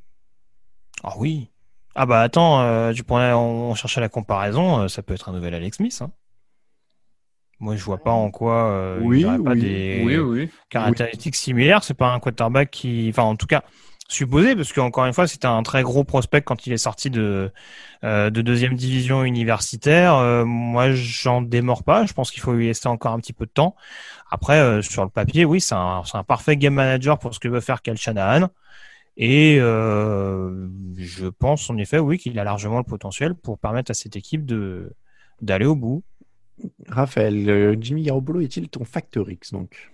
Ah 1.04 1.14
oui. 1.18 1.50
Ah 1.96 2.08
bah 2.08 2.22
attends, 2.22 2.62
euh, 2.62 2.92
tu 2.94 3.04
pourrais, 3.04 3.34
on, 3.34 3.76
cherchait 3.76 4.02
la 4.02 4.10
comparaison, 4.10 4.82
euh, 4.82 4.88
ça 4.88 5.04
peut 5.04 5.14
être 5.14 5.30
un 5.30 5.34
nouvel 5.34 5.54
Alex 5.54 5.78
Smith. 5.78 6.00
Hein. 6.02 6.12
Moi, 7.60 7.76
je 7.76 7.84
vois 7.84 8.00
pas 8.00 8.12
en 8.12 8.32
quoi 8.32 8.72
euh, 8.72 9.00
oui, 9.02 9.22
il 9.22 9.28
oui, 9.28 9.44
pas 9.44 9.56
des 9.56 10.50
caractéristiques 10.70 11.36
similaires. 11.36 11.84
C'est 11.84 11.94
pas 11.94 12.12
un 12.12 12.20
quarterback 12.20 12.72
qui, 12.72 13.08
enfin, 13.10 13.24
en 13.24 13.36
tout 13.36 13.46
cas, 13.46 13.64
supposé, 14.14 14.56
parce 14.56 14.72
qu'encore 14.72 15.06
une 15.06 15.14
fois, 15.14 15.28
c'était 15.28 15.48
un 15.48 15.64
très 15.64 15.84
gros 15.84 16.04
prospect 16.04 16.42
quand 16.42 16.66
il 16.68 16.74
est 16.74 16.78
sorti 16.78 17.10
de, 17.10 17.52
euh, 18.04 18.30
de 18.30 18.42
deuxième 18.42 18.76
division 18.76 19.24
universitaire. 19.24 20.16
Euh, 20.16 20.46
moi, 20.46 20.92
j'en 20.92 21.42
démords 21.42 21.84
pas. 21.84 22.06
Je 22.06 22.14
pense 22.14 22.32
qu'il 22.32 22.42
faut 22.42 22.54
lui 22.54 22.68
laisser 22.68 22.88
encore 22.88 23.14
un 23.14 23.20
petit 23.20 23.34
peu 23.34 23.46
de 23.46 23.52
temps. 23.52 23.76
Après, 24.32 24.60
euh, 24.60 24.82
sur 24.82 25.04
le 25.04 25.10
papier, 25.10 25.46
oui, 25.46 25.60
c'est 25.60 25.76
un, 25.76 26.04
parfait 26.28 26.58
game 26.58 26.74
manager 26.74 27.20
pour 27.20 27.34
ce 27.34 27.40
que 27.40 27.48
veut 27.48 27.62
faire 27.62 27.82
Cal 27.82 27.98
Shanahan. 27.98 28.50
Et 29.16 29.58
je 29.58 31.28
pense 31.28 31.70
en 31.70 31.78
effet, 31.78 32.00
oui, 32.00 32.18
qu'il 32.18 32.38
a 32.40 32.44
largement 32.44 32.80
le 32.80 32.84
potentiel 32.84 33.36
pour 33.36 33.60
permettre 33.60 33.92
à 33.92 33.94
cette 33.94 34.16
équipe 34.16 34.52
d'aller 35.42 35.66
au 35.66 35.76
bout. 35.76 36.04
Raphaël, 36.88 37.78
Jimmy 37.80 38.04
Garoppolo 38.04 38.42
est-il 38.42 38.70
ton 38.70 38.86
facteur 38.86 39.30
X 39.30 39.52
donc? 39.52 39.93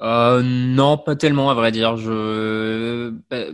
Euh, 0.00 0.42
non, 0.42 0.98
pas 0.98 1.14
tellement 1.14 1.50
à 1.50 1.54
vrai 1.54 1.70
dire. 1.70 1.96
Je... 1.96 3.10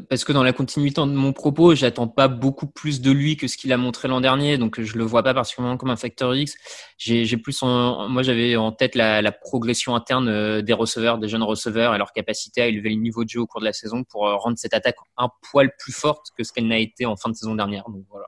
Parce 0.09 0.25
que 0.25 0.33
dans 0.33 0.43
la 0.43 0.53
continuité 0.53 1.01
de 1.01 1.07
mon 1.07 1.33
propos, 1.33 1.75
j'attends 1.75 2.09
pas 2.09 2.29
beaucoup 2.29 2.67
plus 2.67 3.03
de 3.03 3.11
lui 3.11 3.37
que 3.37 3.47
ce 3.47 3.59
qu'il 3.59 3.73
a 3.73 3.77
montré 3.77 4.09
l'an 4.09 4.23
dernier, 4.23 4.57
donc 4.57 4.81
je 4.81 4.97
le 4.97 5.05
vois 5.05 5.23
pas 5.23 5.35
particulièrement 5.35 5.77
comme 5.77 5.91
un 5.91 5.97
facteur 5.97 6.35
X. 6.35 6.55
J'ai 6.97 7.37
plus, 7.37 7.63
moi 7.63 8.23
j'avais 8.23 8.57
en 8.57 8.73
tête 8.73 8.95
la, 8.95 9.21
la, 9.21 9.33
progression 9.33 9.95
interne 9.95 10.29
euh, 10.29 10.63
des 10.63 10.73
receveurs, 10.73 11.19
des 11.19 11.29
jeunes 11.29 11.43
receveurs 11.43 11.95
et 11.95 11.99
leur 11.99 12.13
capacité 12.13 12.63
à 12.63 12.67
élever 12.67 12.91
le 12.91 12.97
niveau 12.97 13.25
de 13.25 13.29
jeu 13.29 13.41
au 13.41 13.47
cours 13.47 13.61
de 13.61 13.67
la 13.67 13.73
saison 13.73 14.05
pour 14.05 14.27
euh, 14.27 14.37
rendre 14.37 14.59
cette 14.59 14.75
attaque 14.75 14.97
un 15.17 15.29
poil 15.51 15.71
plus 15.79 15.93
forte 15.93 16.27
que 16.37 16.45
ce 16.45 16.53
qu'elle 16.53 16.69
n'a 16.69 16.79
été 16.79 17.05
en 17.05 17.17
fin 17.17 17.31
de 17.31 17.35
saison 17.35 17.55
dernière. 17.55 17.85
Donc 17.89 18.05
voilà. 18.09 18.27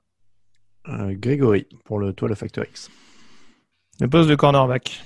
Euh, 0.88 1.14
Grégory, 1.16 1.66
pour 1.84 1.98
le 1.98 2.12
toi 2.12 2.28
le 2.28 2.34
facteur 2.34 2.64
X. 2.64 2.90
Le 4.00 4.08
poste 4.08 4.28
de 4.28 4.34
cornerback. 4.34 5.02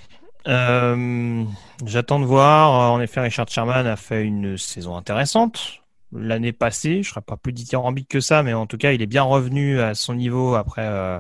Euh, 0.47 1.45
j'attends 1.85 2.21
de 2.21 2.25
voir. 2.25 2.93
En 2.93 3.01
effet, 3.01 3.21
Richard 3.21 3.49
Sherman 3.49 3.87
a 3.87 3.97
fait 3.97 4.25
une 4.25 4.57
saison 4.57 4.97
intéressante 4.97 5.83
l'année 6.13 6.53
passée. 6.53 7.03
Je 7.03 7.11
serais 7.11 7.21
pas 7.21 7.37
plus 7.37 7.53
dithyrambique 7.53 8.09
que 8.09 8.21
ça, 8.21 8.43
mais 8.43 8.55
en 8.55 8.67
tout 8.67 8.77
cas, 8.77 8.93
il 8.93 9.03
est 9.03 9.07
bien 9.07 9.23
revenu 9.23 9.81
à 9.81 9.95
son 9.95 10.15
niveau 10.15 10.55
après 10.55 10.87
euh, 10.87 11.19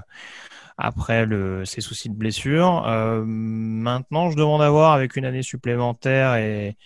après 0.78 1.26
ses 1.64 1.80
soucis 1.80 2.08
de 2.08 2.14
blessure. 2.14 2.84
Euh, 2.86 3.24
maintenant, 3.24 4.30
je 4.30 4.36
demande 4.36 4.62
à 4.62 4.70
voir 4.70 4.92
avec 4.92 5.16
une 5.16 5.24
année 5.24 5.42
supplémentaire 5.42 6.36
et 6.36 6.76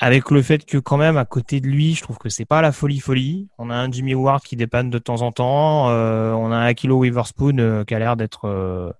avec 0.00 0.30
le 0.30 0.42
fait 0.42 0.66
que 0.66 0.78
quand 0.78 0.96
même 0.96 1.16
à 1.16 1.24
côté 1.24 1.60
de 1.60 1.68
lui, 1.68 1.94
je 1.94 2.02
trouve 2.02 2.18
que 2.18 2.28
c'est 2.28 2.44
pas 2.44 2.60
la 2.60 2.72
folie 2.72 3.00
folie. 3.00 3.48
On 3.58 3.70
a 3.70 3.74
un 3.76 3.90
Jimmy 3.90 4.14
Ward 4.14 4.42
qui 4.42 4.56
dépanne 4.56 4.90
de 4.90 4.98
temps 4.98 5.22
en 5.22 5.30
temps. 5.30 5.86
on 5.86 6.52
a 6.52 6.56
un 6.56 6.64
Akilo 6.64 6.98
Witherspoon 6.98 7.84
qui 7.86 7.94
a 7.94 7.98
l'air 7.98 8.16
d'être 8.16 8.94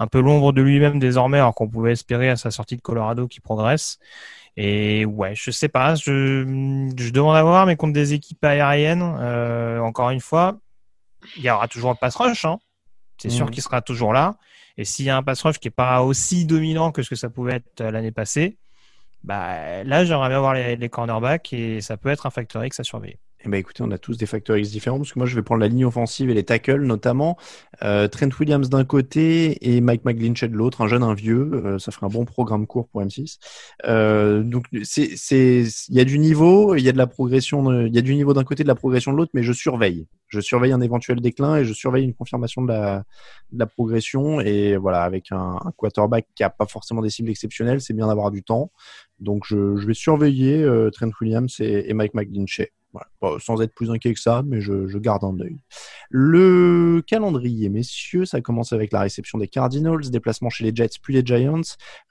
un 0.00 0.06
peu 0.06 0.18
l'ombre 0.18 0.52
de 0.52 0.62
lui-même 0.62 0.98
désormais, 0.98 1.38
alors 1.38 1.54
qu'on 1.54 1.68
pouvait 1.68 1.92
espérer 1.92 2.30
à 2.30 2.36
sa 2.36 2.50
sortie 2.50 2.74
de 2.74 2.80
Colorado 2.80 3.28
qui 3.28 3.40
progresse. 3.40 3.98
Et 4.56 5.04
ouais, 5.04 5.34
je 5.34 5.50
sais 5.50 5.68
pas, 5.68 5.94
je, 5.94 6.42
je 6.96 7.10
demande 7.10 7.36
à 7.36 7.42
voir, 7.42 7.66
mais 7.66 7.76
contre 7.76 7.92
des 7.92 8.14
équipes 8.14 8.42
aériennes, 8.42 9.02
euh, 9.20 9.78
encore 9.80 10.08
une 10.08 10.20
fois, 10.20 10.58
il 11.36 11.42
y 11.42 11.50
aura 11.50 11.68
toujours 11.68 11.90
le 11.90 11.96
pass 11.96 12.16
rush. 12.16 12.46
Hein. 12.46 12.58
C'est 13.18 13.28
sûr 13.28 13.44
mhm. 13.44 13.52
qu'il 13.52 13.62
sera 13.62 13.82
toujours 13.82 14.14
là. 14.14 14.36
Et 14.78 14.86
s'il 14.86 15.04
y 15.04 15.10
a 15.10 15.16
un 15.18 15.22
pass 15.22 15.42
rush 15.42 15.58
qui 15.58 15.68
est 15.68 15.70
pas 15.70 16.00
aussi 16.00 16.46
dominant 16.46 16.92
que 16.92 17.02
ce 17.02 17.10
que 17.10 17.16
ça 17.16 17.28
pouvait 17.28 17.56
être 17.56 17.82
euh, 17.82 17.90
l'année 17.90 18.10
passée, 18.10 18.56
bah 19.22 19.84
là 19.84 20.06
j'aimerais 20.06 20.30
bien 20.30 20.40
voir 20.40 20.54
les, 20.54 20.76
les 20.76 20.88
cornerbacks 20.88 21.52
et 21.52 21.82
ça 21.82 21.98
peut 21.98 22.08
être 22.08 22.24
un 22.24 22.30
facteur 22.30 22.64
X 22.64 22.80
à 22.80 22.84
surveiller. 22.84 23.18
Eh 23.42 23.48
ben 23.48 23.56
écoutez, 23.56 23.82
on 23.82 23.90
a 23.90 23.96
tous 23.96 24.18
des 24.18 24.26
facteurs 24.26 24.58
X 24.58 24.70
différents 24.70 24.98
parce 24.98 25.14
que 25.14 25.18
moi 25.18 25.24
je 25.24 25.34
vais 25.34 25.42
prendre 25.42 25.62
la 25.62 25.68
ligne 25.68 25.86
offensive 25.86 26.28
et 26.28 26.34
les 26.34 26.44
tackles 26.44 26.82
notamment. 26.82 27.38
Euh, 27.82 28.06
Trent 28.06 28.28
Williams 28.38 28.68
d'un 28.68 28.84
côté 28.84 29.56
et 29.66 29.80
Mike 29.80 30.04
McGlinchey 30.04 30.48
de 30.48 30.56
l'autre, 30.56 30.82
un 30.82 30.88
jeune, 30.88 31.02
un 31.02 31.14
vieux. 31.14 31.50
Euh, 31.54 31.78
ça 31.78 31.90
ferait 31.90 32.04
un 32.04 32.10
bon 32.10 32.26
programme 32.26 32.66
court 32.66 32.88
pour 32.88 33.00
M6. 33.00 33.38
Euh, 33.86 34.42
donc 34.42 34.66
il 34.72 35.68
y 35.88 36.00
a 36.00 36.04
du 36.04 36.18
niveau, 36.18 36.74
il 36.74 36.82
y 36.82 36.88
a 36.90 36.92
de 36.92 36.98
la 36.98 37.06
progression, 37.06 37.86
il 37.86 37.94
y 37.94 37.98
a 37.98 38.02
du 38.02 38.14
niveau 38.14 38.34
d'un 38.34 38.44
côté 38.44 38.62
de 38.62 38.68
la 38.68 38.74
progression 38.74 39.12
de 39.12 39.16
l'autre, 39.16 39.30
mais 39.32 39.42
je 39.42 39.54
surveille. 39.54 40.06
Je 40.28 40.40
surveille 40.40 40.72
un 40.72 40.82
éventuel 40.82 41.22
déclin 41.22 41.56
et 41.56 41.64
je 41.64 41.72
surveille 41.72 42.04
une 42.04 42.14
confirmation 42.14 42.60
de 42.60 42.68
la 42.68 43.04
de 43.52 43.58
la 43.58 43.66
progression 43.66 44.40
et 44.40 44.76
voilà 44.76 45.02
avec 45.02 45.32
un, 45.32 45.58
quarterback 45.78 46.26
qui 46.34 46.44
a 46.44 46.50
pas 46.50 46.66
forcément 46.66 47.00
des 47.00 47.10
cibles 47.10 47.30
exceptionnelles, 47.30 47.80
c'est 47.80 47.94
bien 47.94 48.06
d'avoir 48.08 48.30
du 48.30 48.42
temps. 48.42 48.70
Donc 49.18 49.44
je, 49.46 49.76
je 49.76 49.86
vais 49.86 49.94
surveiller 49.94 50.62
euh, 50.62 50.90
Trent 50.90 51.10
Williams 51.20 51.56
et, 51.60 51.88
et 51.88 51.94
Mike 51.94 52.14
McGlinchey 52.14 52.70
sans 53.38 53.60
être 53.60 53.74
plus 53.74 53.90
inquiet 53.90 54.14
que 54.14 54.20
ça, 54.20 54.42
mais 54.44 54.60
je, 54.60 54.98
garde 54.98 55.24
un 55.24 55.38
œil. 55.40 55.56
Le 56.10 57.02
calendrier, 57.06 57.68
messieurs, 57.68 58.24
ça 58.24 58.40
commence 58.40 58.72
avec 58.72 58.92
la 58.92 59.00
réception 59.00 59.38
des 59.38 59.48
Cardinals, 59.48 60.10
déplacement 60.10 60.50
chez 60.50 60.64
les 60.64 60.74
Jets 60.74 60.98
puis 61.02 61.14
les 61.14 61.24
Giants, 61.24 61.60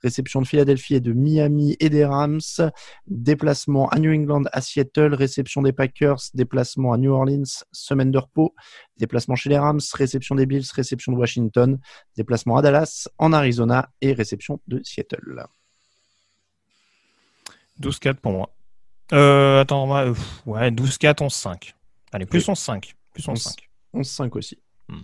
réception 0.01 0.41
de 0.41 0.47
Philadelphie 0.47 0.95
et 0.95 0.99
de 0.99 1.13
Miami 1.13 1.75
et 1.79 1.89
des 1.89 2.05
Rams, 2.05 2.39
déplacement 3.07 3.89
à 3.89 3.99
New 3.99 4.13
England, 4.13 4.43
à 4.51 4.61
Seattle, 4.61 5.13
réception 5.13 5.61
des 5.61 5.73
Packers, 5.73 6.19
déplacement 6.33 6.93
à 6.93 6.97
New 6.97 7.11
Orleans, 7.11 7.63
semaine 7.71 8.11
de 8.11 8.17
repos, 8.17 8.55
déplacement 8.97 9.35
chez 9.35 9.49
les 9.49 9.57
Rams, 9.57 9.81
réception 9.93 10.35
des 10.35 10.45
Bills, 10.45 10.65
réception 10.73 11.11
de 11.11 11.17
Washington, 11.17 11.79
déplacement 12.15 12.57
à 12.57 12.61
Dallas, 12.61 13.07
en 13.17 13.33
Arizona 13.33 13.89
et 14.01 14.13
réception 14.13 14.59
de 14.67 14.81
Seattle. 14.83 15.45
12-4 17.79 18.15
pour 18.15 18.31
moi. 18.31 18.49
Euh, 19.13 19.61
attends, 19.61 19.87
moi, 19.87 20.13
ouais, 20.45 20.71
12-4, 20.71 21.27
11-5. 21.27 21.73
Allez, 22.11 22.25
plus 22.25 22.47
11-5. 22.47 22.93
Plus 23.13 23.27
11-5. 23.27 23.55
11-5 23.93 24.37
aussi. 24.37 24.59
Hmm. 24.87 25.01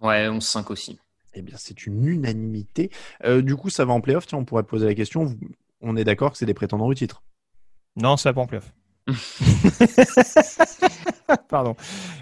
Ouais, 0.00 0.28
11-5 0.28 0.70
aussi. 0.70 0.98
Eh 1.34 1.42
bien, 1.42 1.56
c'est 1.58 1.86
une 1.86 2.06
unanimité. 2.06 2.90
Euh, 3.24 3.42
du 3.42 3.56
coup, 3.56 3.70
ça 3.70 3.84
va 3.84 3.92
en 3.92 4.00
playoff? 4.00 4.26
Tiens, 4.26 4.38
on 4.38 4.44
pourrait 4.44 4.64
poser 4.64 4.86
la 4.86 4.94
question. 4.94 5.36
On 5.80 5.96
est 5.96 6.04
d'accord 6.04 6.32
que 6.32 6.38
c'est 6.38 6.46
des 6.46 6.54
prétendants 6.54 6.86
au 6.86 6.94
titre? 6.94 7.22
Non, 7.96 8.16
ça 8.16 8.30
va 8.30 8.34
pas 8.34 8.40
en 8.42 8.46
playoff. 8.46 8.72
Pardon. 11.48 11.74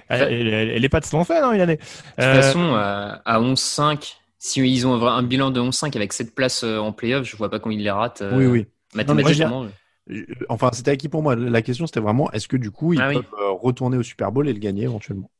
Elle, 0.09 0.85
est 0.85 0.89
pas 0.89 1.01
de 1.01 1.05
ce 1.05 1.25
fait, 1.25 1.43
non, 1.43 1.53
il 1.53 1.59
De 1.59 1.75
toute 1.75 1.85
euh, 2.21 2.43
façon, 2.43 2.75
à 2.75 3.41
11-5, 3.41 4.15
si 4.39 4.61
ils 4.61 4.87
ont 4.87 5.07
un 5.07 5.23
bilan 5.23 5.51
de 5.51 5.61
11-5 5.61 5.97
avec 5.97 6.13
cette 6.13 6.35
place 6.35 6.65
euh, 6.65 6.79
en 6.79 6.93
playoff, 6.93 7.25
je 7.25 7.37
vois 7.37 7.51
pas 7.51 7.59
comment 7.59 7.75
ils 7.75 7.83
les 7.83 7.91
ratent. 7.91 8.23
oui, 8.33 8.47
oui. 8.47 8.67
Mathématiquement. 8.95 9.67
Enfin, 10.49 10.71
c'était 10.73 10.91
acquis 10.91 11.09
pour 11.09 11.23
moi. 11.23 11.37
La 11.37 11.63
question, 11.63 11.87
c'était 11.87 12.01
vraiment 12.01 12.31
est-ce 12.33 12.49
que 12.49 12.57
du 12.57 12.71
coup, 12.71 12.93
ils 12.93 13.01
ah 13.01 13.11
peuvent 13.13 13.25
euh, 13.41 13.51
retourner 13.51 13.97
au 13.97 14.03
Super 14.03 14.33
Bowl 14.33 14.49
et 14.49 14.53
le 14.53 14.59
gagner 14.59 14.85
éventuellement? 14.85 15.31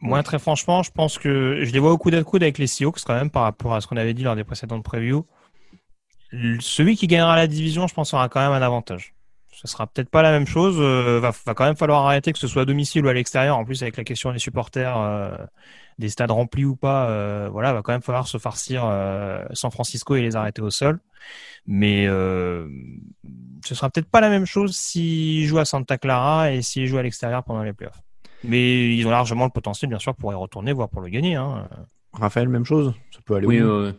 Moi, 0.00 0.22
très 0.24 0.40
franchement, 0.40 0.82
je 0.82 0.90
pense 0.90 1.16
que 1.16 1.60
je 1.62 1.72
les 1.72 1.78
vois 1.78 1.92
au 1.92 1.98
coup 1.98 2.10
d'un 2.10 2.24
coude 2.24 2.42
avec 2.42 2.58
les 2.58 2.66
Seahawks 2.66 3.02
quand 3.04 3.14
même 3.14 3.30
par 3.30 3.44
rapport 3.44 3.74
à 3.74 3.80
ce 3.80 3.86
qu'on 3.86 3.96
avait 3.96 4.14
dit 4.14 4.24
lors 4.24 4.34
des 4.34 4.42
précédentes 4.42 4.82
previews. 4.82 5.26
Celui 6.60 6.96
qui 6.96 7.06
gagnera 7.06 7.36
la 7.36 7.46
division, 7.46 7.86
je 7.86 7.94
pense, 7.94 8.12
aura 8.12 8.28
quand 8.28 8.40
même 8.40 8.52
un 8.52 8.64
avantage. 8.64 9.14
ce 9.52 9.68
sera 9.68 9.86
peut-être 9.86 10.08
pas 10.08 10.22
la 10.22 10.32
même 10.32 10.46
chose. 10.46 10.76
Euh, 10.80 11.20
va, 11.20 11.30
va 11.46 11.54
quand 11.54 11.64
même 11.64 11.76
falloir 11.76 12.06
arrêter 12.06 12.32
que 12.32 12.38
ce 12.38 12.48
soit 12.48 12.62
à 12.62 12.64
domicile 12.64 13.04
ou 13.04 13.08
à 13.08 13.12
l'extérieur. 13.12 13.56
En 13.56 13.64
plus, 13.64 13.82
avec 13.82 13.96
la 13.96 14.02
question 14.02 14.32
des 14.32 14.40
supporters, 14.40 14.96
euh, 14.96 15.36
des 15.98 16.08
stades 16.08 16.30
remplis 16.30 16.64
ou 16.64 16.76
pas, 16.76 17.08
euh, 17.08 17.48
voilà, 17.50 17.72
va 17.72 17.82
quand 17.82 17.92
même 17.92 18.02
falloir 18.02 18.26
se 18.26 18.38
farcir 18.38 18.82
San 19.52 19.70
Francisco 19.70 20.14
et 20.16 20.22
les 20.22 20.36
arrêter 20.36 20.62
au 20.62 20.70
sol. 20.70 21.00
Mais 21.66 22.06
ce 22.06 23.74
sera 23.74 23.90
peut-être 23.90 24.10
pas 24.10 24.20
la 24.20 24.30
même 24.30 24.46
chose 24.46 24.76
s'ils 24.76 25.46
jouent 25.46 25.58
à 25.58 25.64
Santa 25.64 25.98
Clara 25.98 26.52
et 26.52 26.62
s'ils 26.62 26.86
jouent 26.86 26.98
à 26.98 27.02
l'extérieur 27.02 27.44
pendant 27.44 27.62
les 27.62 27.72
playoffs. 27.72 28.02
Mais 28.44 28.96
ils 28.96 29.06
ont 29.06 29.10
largement 29.10 29.44
le 29.44 29.50
potentiel, 29.50 29.88
bien 29.88 30.00
sûr, 30.00 30.16
pour 30.16 30.32
y 30.32 30.34
retourner, 30.34 30.72
voire 30.72 30.88
pour 30.88 31.00
le 31.00 31.08
gagner. 31.08 31.36
Hein. 31.36 31.68
Raphaël, 32.12 32.48
même 32.48 32.64
chose? 32.64 32.92
Ça 33.12 33.20
peut 33.24 33.36
aller 33.36 33.46
oui, 33.46 33.62
où? 33.62 33.92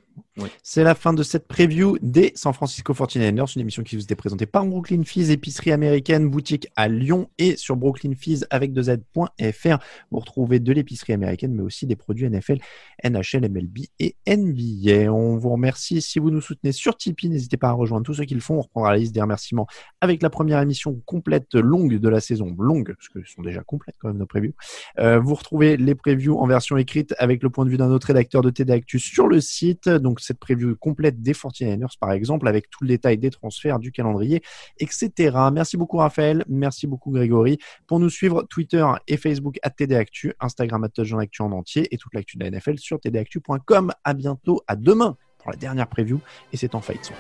C'est 0.64 0.84
la 0.84 0.96
fin 0.96 1.14
de 1.14 1.24
cette 1.24 1.48
preview 1.48 1.98
des 2.02 2.32
San 2.36 2.54
Francisco 2.54 2.94
49ers, 2.94 3.54
une 3.56 3.62
émission 3.62 3.84
qui 3.84 3.96
vous 3.96 4.04
était 4.04 4.16
présentée 4.16 4.46
par 4.46 4.66
Brooklyn 4.66 5.04
Fizz, 5.04 5.30
épicerie 5.30 5.72
américaine, 5.72 6.30
boutique 6.30 6.68
à 6.76 6.88
Lyon 6.88 7.30
et 7.38 7.56
sur 7.56 7.76
brooklynfizz 7.76 8.48
avec 8.50 8.74
2z.fr. 8.74 9.78
Vous 10.12 10.20
retrouvez 10.20 10.60
de 10.60 10.74
l'épicerie 10.74 11.14
américaine, 11.14 11.54
mais 11.54 11.62
aussi 11.62 11.86
des 11.86 11.96
produits 11.96 12.30
NFL, 12.30 12.60
NHL, 13.04 13.50
MLB 13.50 13.80
et 14.00 14.16
NBA. 14.28 15.12
On 15.12 15.38
vous 15.38 15.50
remercie 15.50 16.02
si 16.02 16.20
vous 16.20 16.32
nous 16.32 16.42
soutenez 16.42 16.72
sur 16.72 16.98
Tipeee. 16.98 17.30
N'hésitez 17.30 17.58
pas 17.58 17.70
à 17.70 17.74
rejoindre 17.74 18.06
tous 18.06 18.16
ceux 18.16 18.26
qui 18.26 18.36
le 18.36 18.42
font. 18.42 18.56
On 18.56 18.62
reprendra 18.62 18.92
la 18.92 18.98
liste 18.98 19.14
des 19.14 19.22
remerciements 19.22 19.68
avec 20.02 20.22
la 20.22 20.30
première 20.30 20.60
émission 20.60 21.00
complète 21.06 21.54
longue 21.54 22.00
de 22.00 22.10
la 22.10 22.22
saison. 22.22 22.56
Longue, 22.58 22.94
parce 22.96 23.10
que 23.10 23.20
sont 23.34 23.42
déjà 23.42 23.62
complètes 23.62 23.96
quand 24.00 24.10
même 24.10 24.18
nos 24.18 24.26
previews. 24.26 24.54
Euh, 25.00 25.20
vous 25.20 25.36
retrouvez 25.36 25.78
les 25.78 25.96
previews 25.96 26.38
en 26.40 26.48
version 26.48 26.78
écrite 26.78 27.14
avec 27.18 27.44
le 27.44 27.50
point 27.50 27.66
de 27.66 27.70
vue 27.70 27.78
d'un 27.78 27.92
autre 27.92 28.08
rédacteur 28.08 28.42
de 28.42 28.50
TD 28.50 28.74
Actu 28.74 29.00
sur 29.00 29.28
le 29.28 29.42
site. 29.42 29.88
Donc 30.04 30.20
cette 30.20 30.38
preview 30.38 30.76
complète 30.76 31.22
des 31.22 31.34
49ers, 31.34 31.98
par 32.00 32.12
exemple, 32.12 32.48
avec 32.48 32.70
tout 32.70 32.84
le 32.84 32.90
détail 32.90 33.18
des 33.18 33.32
transferts, 33.32 33.80
du 33.80 33.92
calendrier, 33.92 34.44
etc. 34.78 35.36
Merci 35.52 35.78
beaucoup, 35.78 35.98
Raphaël. 35.98 36.44
Merci 36.48 36.86
beaucoup, 36.86 37.12
Grégory. 37.12 37.58
Pour 37.88 38.00
nous 38.00 38.10
suivre, 38.10 38.44
Twitter 38.44 38.86
et 39.08 39.18
Facebook 39.18 39.58
à 39.64 39.70
TDActu, 39.70 40.34
Instagram 40.40 40.84
à 40.84 41.20
Actu 41.20 41.42
en 41.42 41.52
entier 41.52 41.88
et 41.94 41.98
toute 41.98 42.14
l'actu 42.14 42.38
de 42.38 42.44
la 42.44 42.52
NFL 42.52 42.78
sur 42.78 43.00
tdactu.com. 43.00 43.92
À 44.04 44.14
bientôt, 44.14 44.62
à 44.68 44.76
demain 44.76 45.18
pour 45.40 45.52
la 45.52 45.58
dernière 45.58 45.88
preview 45.88 46.20
et 46.52 46.58
c'est 46.58 46.76
en 46.76 46.82
fight 46.82 47.12